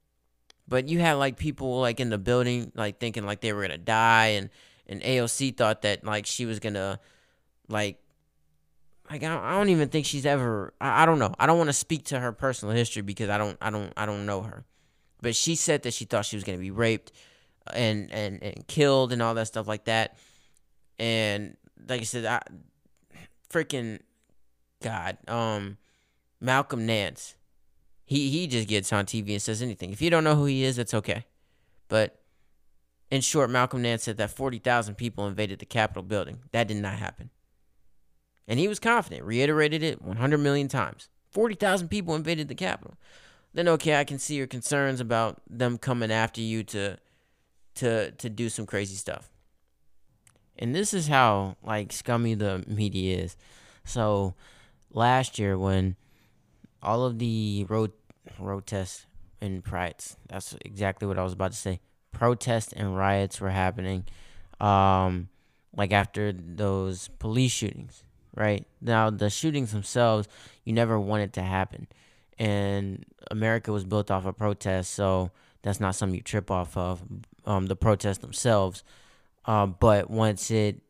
[0.68, 3.78] But you had like people like in the building like thinking like they were gonna
[3.78, 4.50] die and
[4.86, 7.00] and AOC thought that like she was gonna
[7.68, 7.98] like
[9.10, 11.34] like I, don't even think she's ever I, I don't know.
[11.38, 14.06] I don't want to speak to her personal history because I don't I don't I
[14.06, 14.64] don't know her.
[15.20, 17.12] But she said that she thought she was gonna be raped
[17.72, 20.16] and and and killed and all that stuff like that.
[20.98, 21.56] And
[21.88, 22.40] like I said, I
[23.50, 24.00] freaking
[24.82, 25.76] God, um,
[26.40, 27.34] Malcolm Nance.
[28.12, 29.90] He he just gets on TV and says anything.
[29.90, 31.24] If you don't know who he is, that's okay.
[31.88, 32.20] But
[33.10, 36.40] in short, Malcolm Nance said that forty thousand people invaded the Capitol building.
[36.52, 37.30] That did not happen.
[38.46, 41.08] And he was confident, reiterated it 100 million times.
[41.30, 42.96] 40,000 people invaded the Capitol.
[43.54, 46.98] Then okay, I can see your concerns about them coming after you to
[47.76, 49.30] to to do some crazy stuff.
[50.58, 53.36] And this is how like scummy the media is.
[53.84, 54.34] So
[54.90, 55.96] last year when
[56.82, 57.92] all of the road
[58.38, 59.06] road tests
[59.40, 61.80] and riots, that's exactly what I was about to say.
[62.12, 64.04] Protests and riots were happening.
[64.60, 65.28] Um,
[65.76, 68.04] like after those police shootings,
[68.36, 68.66] right?
[68.80, 70.28] Now the shootings themselves,
[70.64, 71.88] you never want it to happen,
[72.38, 75.30] and America was built off of protests, so
[75.62, 77.02] that's not something you trip off of.
[77.44, 78.84] Um, the protests themselves,
[79.46, 80.80] uh, but once it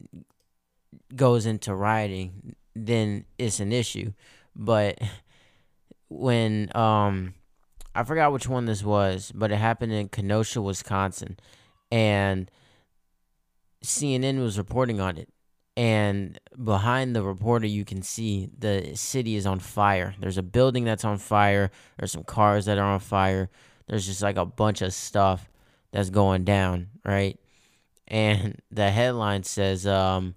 [1.14, 4.12] goes into rioting, then it's an issue.
[4.54, 5.00] But
[6.20, 7.34] when um,
[7.94, 11.38] I forgot which one this was, but it happened in Kenosha, Wisconsin,
[11.90, 12.50] and
[13.84, 15.28] CNN was reporting on it.
[15.76, 20.14] And behind the reporter, you can see the city is on fire.
[20.20, 21.70] There's a building that's on fire.
[21.98, 23.48] There's some cars that are on fire.
[23.88, 25.50] There's just like a bunch of stuff
[25.90, 27.38] that's going down, right?
[28.06, 30.34] And the headline says, um,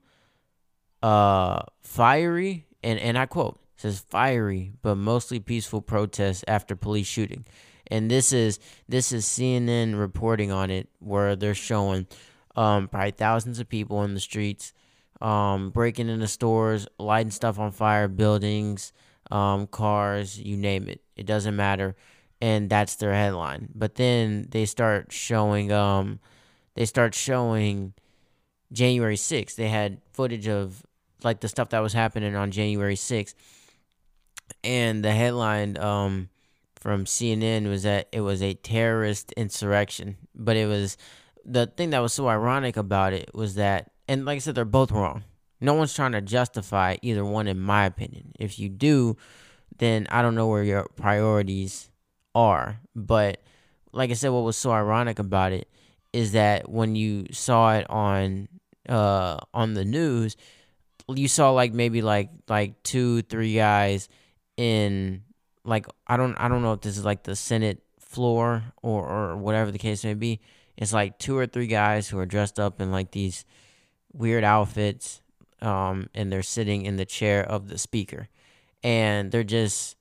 [1.04, 7.46] uh, fiery, and, and I quote, says fiery but mostly peaceful protests after police shooting.
[7.88, 8.60] And this is
[8.90, 12.08] this is CNN reporting on it where they're showing
[12.56, 14.74] um, probably thousands of people in the streets,
[15.22, 18.94] um, breaking into stores, lighting stuff on fire, buildings,
[19.32, 21.02] um, cars, you name it.
[21.16, 21.96] It doesn't matter.
[22.42, 23.70] And that's their headline.
[23.74, 26.20] But then they start showing um
[26.76, 27.94] they start showing
[28.72, 29.56] January 6th.
[29.56, 30.84] They had footage of
[31.24, 33.34] like the stuff that was happening on January 6th.
[34.66, 36.30] And the headline um
[36.76, 40.98] from CNN was that it was a terrorist insurrection, but it was
[41.44, 44.66] the thing that was so ironic about it was that, and like I said, they're
[44.66, 45.24] both wrong.
[45.62, 48.34] No one's trying to justify either one, in my opinion.
[48.40, 49.18] If you do,
[49.78, 51.90] then I don't know where your priorities
[52.34, 52.80] are.
[52.96, 53.42] But
[53.92, 55.70] like I said, what was so ironic about it
[56.14, 58.48] is that when you saw it on
[58.88, 60.38] uh on the news,
[61.08, 64.08] you saw like maybe like like two, three guys
[64.58, 65.24] in
[65.64, 69.38] like I don't I don't know if this is like the Senate floor or or
[69.38, 70.40] whatever the case may be.
[70.78, 73.46] It's like two or three guys who are dressed up in like these
[74.14, 75.22] weird outfits
[75.62, 78.30] um and they're sitting in the chair of the speaker.
[78.84, 79.98] And they're just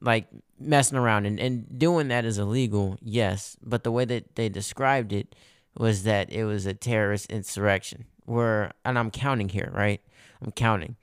[0.00, 0.28] like
[0.58, 1.26] messing around.
[1.26, 3.56] And, and doing that is illegal yes.
[3.62, 5.34] But the way that they described it
[5.76, 8.06] was that it was a terrorist insurrection.
[8.26, 10.00] Where and i'm counting here right?
[10.40, 10.96] I'm counting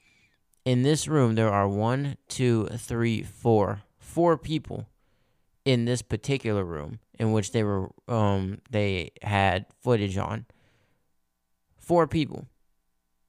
[0.66, 4.88] in this room there are one two three four four people
[5.66, 10.46] in this particular room in which they were um they had footage on.
[11.78, 12.48] Four people.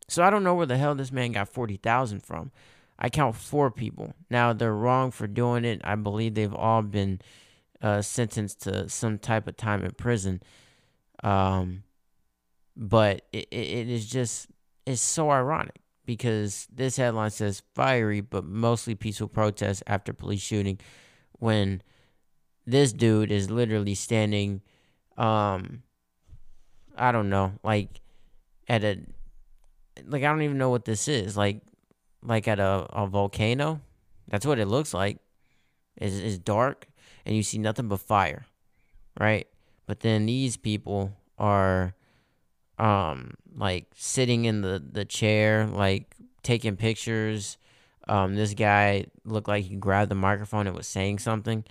[0.09, 2.51] So i don't know where the hell this man got 40,000 from.
[2.99, 4.14] I count four people.
[4.30, 5.80] Now they're wrong for doing it.
[5.85, 7.20] I believe they've all been
[7.80, 10.43] uh, sentenced to some type of time in prison.
[11.22, 11.85] Um
[12.74, 14.49] but it, it is just
[14.87, 20.78] it's so ironic because this headline says fiery but mostly peaceful protests after police shooting
[21.38, 21.82] when
[22.66, 24.61] this dude is literally standing
[25.16, 25.82] um
[26.96, 28.00] I don't know, like
[28.68, 28.98] at a
[30.07, 31.36] like I don't even know what this is.
[31.36, 31.61] Like
[32.22, 33.80] like at a, a volcano.
[34.28, 35.18] That's what it looks like.
[35.96, 36.88] It's, it's dark
[37.26, 38.46] and you see nothing but fire.
[39.18, 39.46] Right?
[39.86, 41.94] But then these people are
[42.78, 47.58] um like sitting in the, the chair, like taking pictures.
[48.08, 51.64] Um this guy looked like he grabbed the microphone and was saying something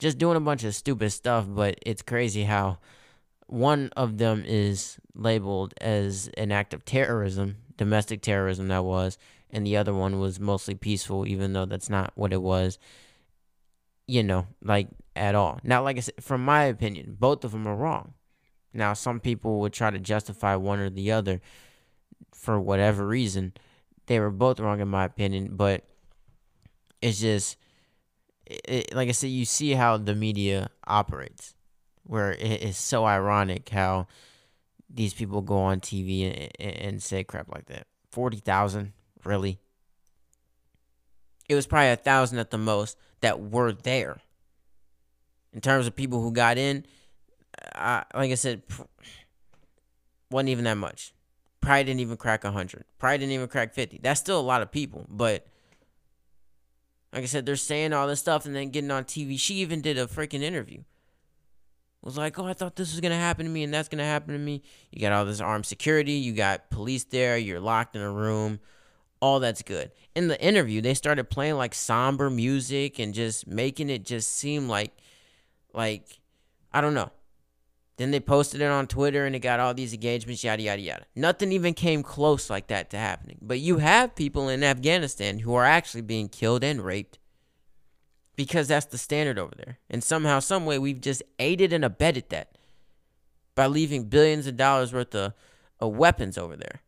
[0.00, 2.78] just doing a bunch of stupid stuff, but it's crazy how
[3.46, 9.18] one of them is labeled as an act of terrorism, domestic terrorism that was,
[9.50, 12.78] and the other one was mostly peaceful, even though that's not what it was,
[14.06, 15.60] you know, like at all.
[15.62, 18.14] Now, like I said, from my opinion, both of them are wrong.
[18.72, 21.40] Now, some people would try to justify one or the other
[22.32, 23.52] for whatever reason.
[24.06, 25.84] They were both wrong, in my opinion, but
[27.02, 27.56] it's just
[28.46, 31.54] it, like I said, you see how the media operates,
[32.02, 34.08] where it is so ironic how
[34.92, 37.86] these people go on TV and, and say crap like that.
[38.10, 38.92] Forty thousand,
[39.24, 39.60] really?
[41.48, 44.20] It was probably a thousand at the most that were there.
[45.52, 46.84] In terms of people who got in,
[47.74, 48.62] I, like I said,
[50.30, 51.14] wasn't even that much.
[51.60, 52.84] Probably didn't even crack hundred.
[52.98, 53.98] Probably didn't even crack fifty.
[54.02, 55.46] That's still a lot of people, but
[57.12, 59.38] like I said, they're saying all this stuff and then getting on TV.
[59.38, 60.82] She even did a freaking interview.
[62.02, 64.32] Was like, oh, I thought this was gonna happen to me and that's gonna happen
[64.32, 64.62] to me.
[64.90, 68.60] You got all this armed security, you got police there, you're locked in a room.
[69.20, 69.90] All that's good.
[70.14, 74.66] In the interview, they started playing like somber music and just making it just seem
[74.66, 74.96] like,
[75.74, 76.20] like,
[76.72, 77.10] I don't know.
[78.00, 81.04] Then they posted it on Twitter and it got all these engagements, yada, yada, yada.
[81.14, 83.36] Nothing even came close like that to happening.
[83.42, 87.18] But you have people in Afghanistan who are actually being killed and raped
[88.36, 89.80] because that's the standard over there.
[89.90, 92.56] And somehow, some way, we've just aided and abetted that
[93.54, 95.34] by leaving billions of dollars worth of,
[95.78, 96.80] of weapons over there.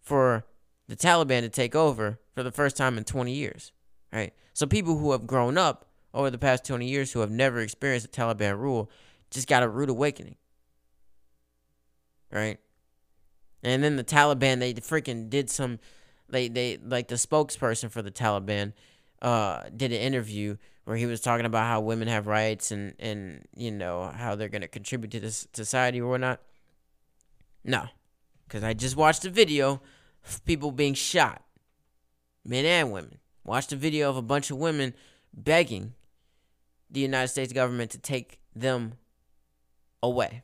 [0.00, 0.46] for
[0.88, 3.70] the Taliban to take over for the first time in 20 years,
[4.10, 4.32] right?
[4.54, 8.10] So people who have grown up over the past 20 years who have never experienced
[8.10, 8.90] the Taliban rule
[9.30, 10.36] just got a rude awakening,
[12.30, 12.58] right?
[13.62, 15.78] And then the Taliban, they freaking did some,
[16.28, 18.72] they they like the spokesperson for the Taliban,
[19.22, 23.46] uh, did an interview where he was talking about how women have rights and and
[23.56, 26.40] you know how they're gonna contribute to this society or whatnot.
[27.64, 27.86] No,
[28.46, 29.82] because I just watched a video
[30.24, 31.42] of people being shot,
[32.44, 33.18] men and women.
[33.44, 34.94] Watched a video of a bunch of women
[35.32, 35.94] begging
[36.90, 38.94] the United States government to take them
[40.06, 40.42] away.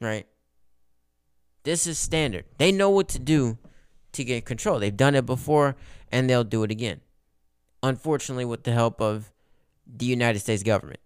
[0.00, 0.26] Right?
[1.64, 2.44] This is standard.
[2.58, 3.58] They know what to do
[4.12, 4.78] to get control.
[4.78, 5.76] They've done it before
[6.10, 7.00] and they'll do it again.
[7.82, 9.30] Unfortunately, with the help of
[9.86, 11.00] the United States government.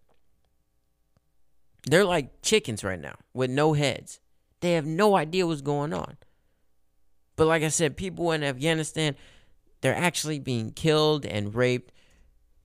[1.89, 4.21] They're like chickens right now with no heads.
[4.61, 6.17] They have no idea what's going on.
[7.37, 9.17] But like I said, people in Afghanistan,
[9.81, 11.93] they're actually being killed and raped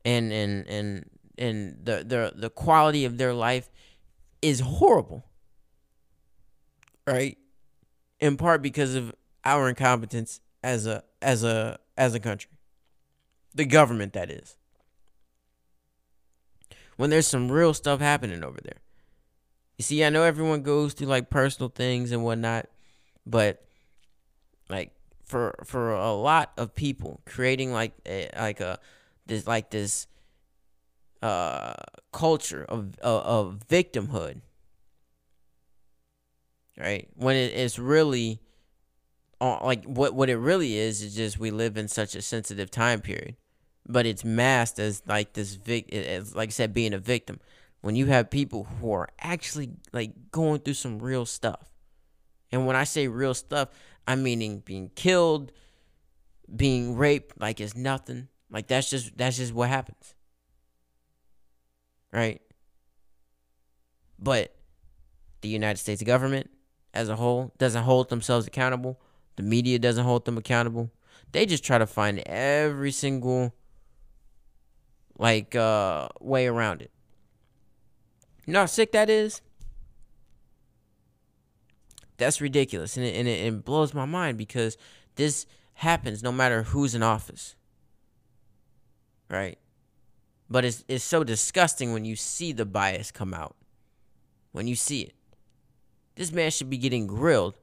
[0.06, 3.70] and and and and the the the quality of their life
[4.42, 5.26] is horrible.
[7.06, 7.38] Right?
[8.20, 9.14] In part because of
[9.46, 12.52] our incompetence as a as a as a country.
[13.56, 14.58] The government that is.
[16.98, 18.82] When there's some real stuff happening over there.
[19.78, 22.68] You see, I know everyone goes through like personal things and whatnot,
[23.26, 23.64] but
[24.70, 24.92] like
[25.24, 28.80] for for a lot of people, creating like a, like a
[29.28, 30.08] this like this
[31.22, 31.74] uh
[32.11, 34.41] culture of of, of victimhood,
[36.78, 37.07] right?
[37.15, 38.41] When it is really
[39.39, 42.72] uh, like what what it really is is just we live in such a sensitive
[42.72, 43.36] time period,
[43.88, 47.39] but it's masked as like this vic as like I said being a victim
[47.82, 51.72] when you have people who are actually like going through some real stuff.
[52.51, 53.70] And when I say real stuff,
[54.07, 55.51] I'm meaning being killed,
[56.53, 58.30] being raped like it's nothing.
[58.49, 60.15] Like that's just that's just what happens.
[62.12, 62.41] Right?
[64.20, 64.55] But
[65.41, 66.49] the United States government
[66.93, 68.99] as a whole doesn't hold themselves accountable.
[69.36, 70.91] The media doesn't hold them accountable.
[71.32, 73.53] They just try to find every single
[75.20, 76.91] like uh way around it.
[78.45, 79.41] You know how sick that is?
[82.18, 82.97] That's ridiculous.
[82.97, 84.78] And it, and it, it blows my mind because
[85.16, 85.45] this
[85.76, 87.55] happens no matter who's in office.
[89.30, 89.60] Right?
[90.50, 93.56] But it's, it's so disgusting when you see the bias come out.
[94.52, 95.14] When you see it.
[96.16, 97.56] This man should be getting grilled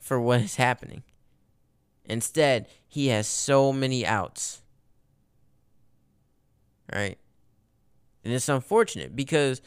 [0.00, 1.02] for what is happening.
[2.04, 4.62] Instead, he has so many outs.
[6.92, 7.18] Right?
[8.24, 9.60] And it's unfortunate because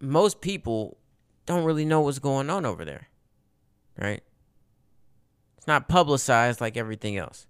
[0.00, 0.98] most people
[1.46, 3.08] don't really know what's going on over there.
[4.00, 4.22] Right?
[5.56, 7.46] It's not publicized like everything else.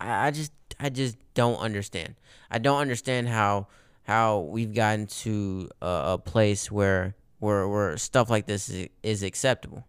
[0.00, 2.14] I, I just I just don't understand.
[2.50, 3.68] I don't understand how
[4.04, 9.22] how we've gotten to a, a place where where where stuff like this is, is
[9.22, 9.86] acceptable.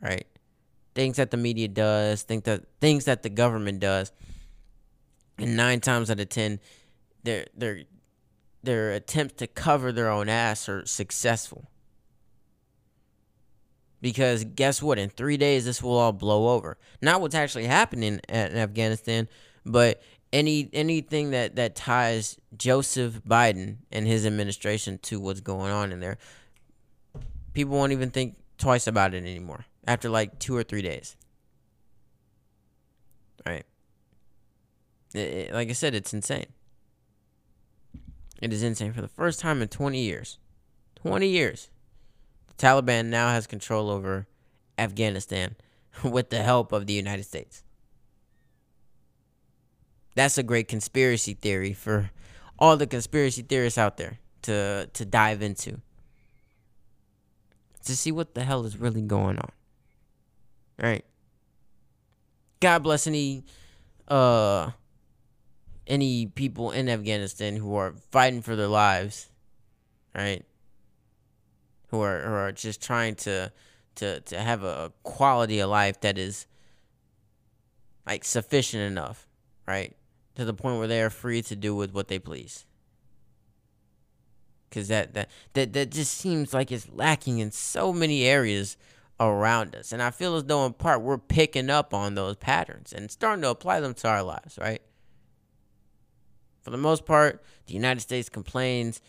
[0.00, 0.26] Right?
[0.94, 4.12] Things that the media does, think that things that the government does,
[5.36, 6.60] and nine times out of ten,
[7.22, 7.82] they're they're
[8.62, 11.70] their attempts to cover their own ass are successful.
[14.00, 14.98] Because guess what?
[14.98, 16.78] In three days, this will all blow over.
[17.02, 19.28] Not what's actually happening in Afghanistan,
[19.64, 20.02] but
[20.32, 26.00] any anything that that ties Joseph Biden and his administration to what's going on in
[26.00, 26.18] there.
[27.54, 31.16] People won't even think twice about it anymore after like two or three days.
[33.46, 33.64] Right?
[35.14, 36.46] It, it, like I said, it's insane.
[38.42, 38.92] It is insane.
[38.92, 40.38] For the first time in 20 years,
[40.96, 41.70] 20 years,
[42.46, 44.26] the Taliban now has control over
[44.76, 45.56] Afghanistan
[46.04, 47.64] with the help of the United States.
[50.18, 52.10] That's a great conspiracy theory for
[52.58, 55.80] all the conspiracy theorists out there to to dive into.
[57.84, 59.52] To see what the hell is really going on.
[60.76, 61.04] Right?
[62.58, 63.44] God bless any
[64.08, 64.72] uh
[65.86, 69.30] any people in Afghanistan who are fighting for their lives,
[70.16, 70.44] right?
[71.92, 73.52] Who are who are just trying to
[73.94, 76.48] to to have a quality of life that is
[78.04, 79.28] like sufficient enough,
[79.64, 79.94] right?
[80.38, 82.64] To the point where they are free to do with what they please.
[84.70, 88.76] Cause that that that that just seems like it's lacking in so many areas
[89.18, 89.90] around us.
[89.90, 93.42] And I feel as though in part we're picking up on those patterns and starting
[93.42, 94.80] to apply them to our lives, right?
[96.60, 99.00] For the most part, the United States complains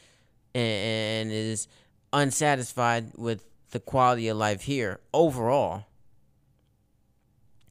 [0.55, 1.67] and is
[2.11, 5.86] unsatisfied with the quality of life here overall.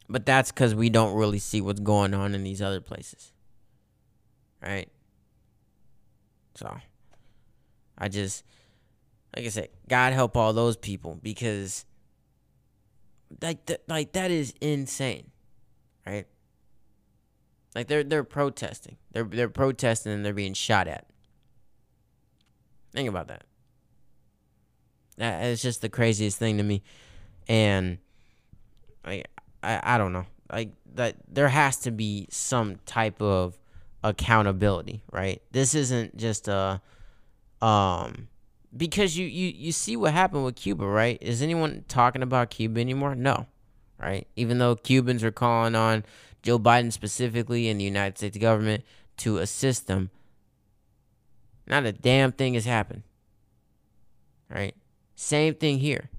[0.09, 3.33] But that's because we don't really see what's going on in these other places.
[4.63, 4.91] Right?
[6.55, 6.77] So,
[7.97, 8.45] I just,
[9.37, 11.85] like I said, God help all those people because,
[13.41, 15.31] like, th- like that is insane,
[16.07, 16.27] right?
[17.75, 21.07] Like they're they're protesting, they're they're protesting and they're being shot at.
[22.93, 23.45] Think about that.
[25.19, 26.83] That is just the craziest thing to me,
[27.47, 27.99] and
[29.05, 29.29] like
[29.63, 33.58] I I don't know, like that there has to be some type of
[34.03, 35.43] accountability, right?
[35.51, 36.81] This isn't just a
[37.61, 38.29] um
[38.77, 41.19] because you you you see what happened with Cuba, right?
[41.21, 43.15] Is anyone talking about Cuba anymore?
[43.15, 43.47] No.
[44.01, 44.29] Right?
[44.37, 46.05] Even though Cubans are calling on
[46.43, 48.85] Joe Biden specifically and the United States government
[49.19, 50.11] to assist them,
[51.67, 53.03] not a damn thing has happened.
[54.49, 54.77] Right?
[55.17, 56.11] Same thing here.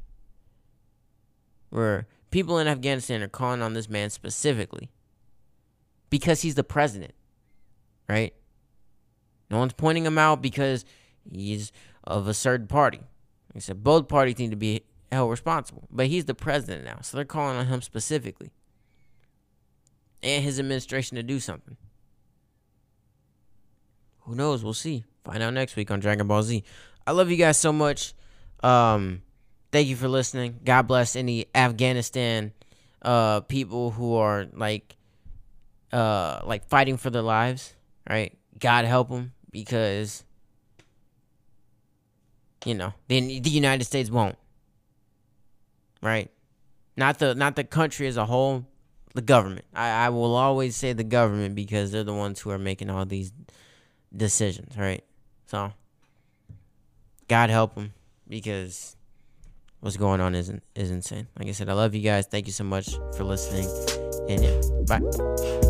[1.69, 4.89] Where people in Afghanistan are calling on this man specifically
[6.09, 7.13] because he's the president
[8.09, 8.33] right?
[9.49, 10.83] No one's pointing him out because
[11.31, 11.71] he's
[12.03, 12.97] of a certain party.
[12.97, 15.87] Like I said, both parties need to be held responsible.
[15.89, 18.51] But he's the president now, so they're calling on him specifically.
[20.21, 21.77] And his administration to do something.
[24.21, 24.63] Who knows?
[24.63, 25.05] We'll see.
[25.23, 26.63] Find out next week on Dragon Ball Z.
[27.07, 28.13] I love you guys so much.
[28.61, 29.21] Um,
[29.71, 30.59] thank you for listening.
[30.63, 32.51] God bless any Afghanistan
[33.01, 34.97] uh people who are like
[35.93, 37.73] uh like fighting for their lives
[38.09, 38.37] right?
[38.59, 40.23] God help them because
[42.65, 44.37] you know the the United States won't,
[46.01, 46.29] right?
[46.97, 48.65] Not the not the country as a whole,
[49.13, 49.65] the government.
[49.73, 53.05] I, I will always say the government because they're the ones who are making all
[53.05, 53.31] these
[54.15, 55.03] decisions, right?
[55.45, 55.71] So
[57.27, 57.93] God help them
[58.27, 58.97] because
[59.79, 61.27] what's going on isn't is insane.
[61.37, 62.25] Like I said, I love you guys.
[62.25, 63.67] Thank you so much for listening,
[64.27, 65.68] and yeah, bye.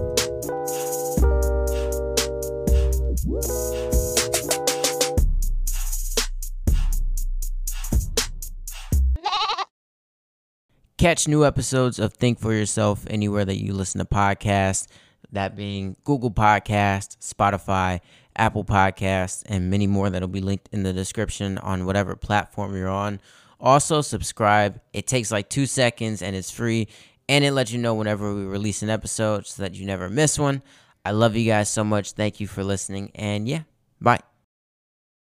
[10.99, 14.85] Catch new episodes of Think for Yourself anywhere that you listen to podcasts,
[15.31, 18.01] that being Google Podcast, Spotify,
[18.35, 22.89] Apple Podcasts, and many more that'll be linked in the description on whatever platform you're
[22.89, 23.21] on.
[23.61, 24.81] Also, subscribe.
[24.91, 26.89] It takes like two seconds and it's free,
[27.29, 30.37] and it lets you know whenever we release an episode so that you never miss
[30.37, 30.61] one.
[31.05, 32.11] I love you guys so much.
[32.11, 33.61] Thank you for listening, and yeah,
[34.01, 34.28] bye.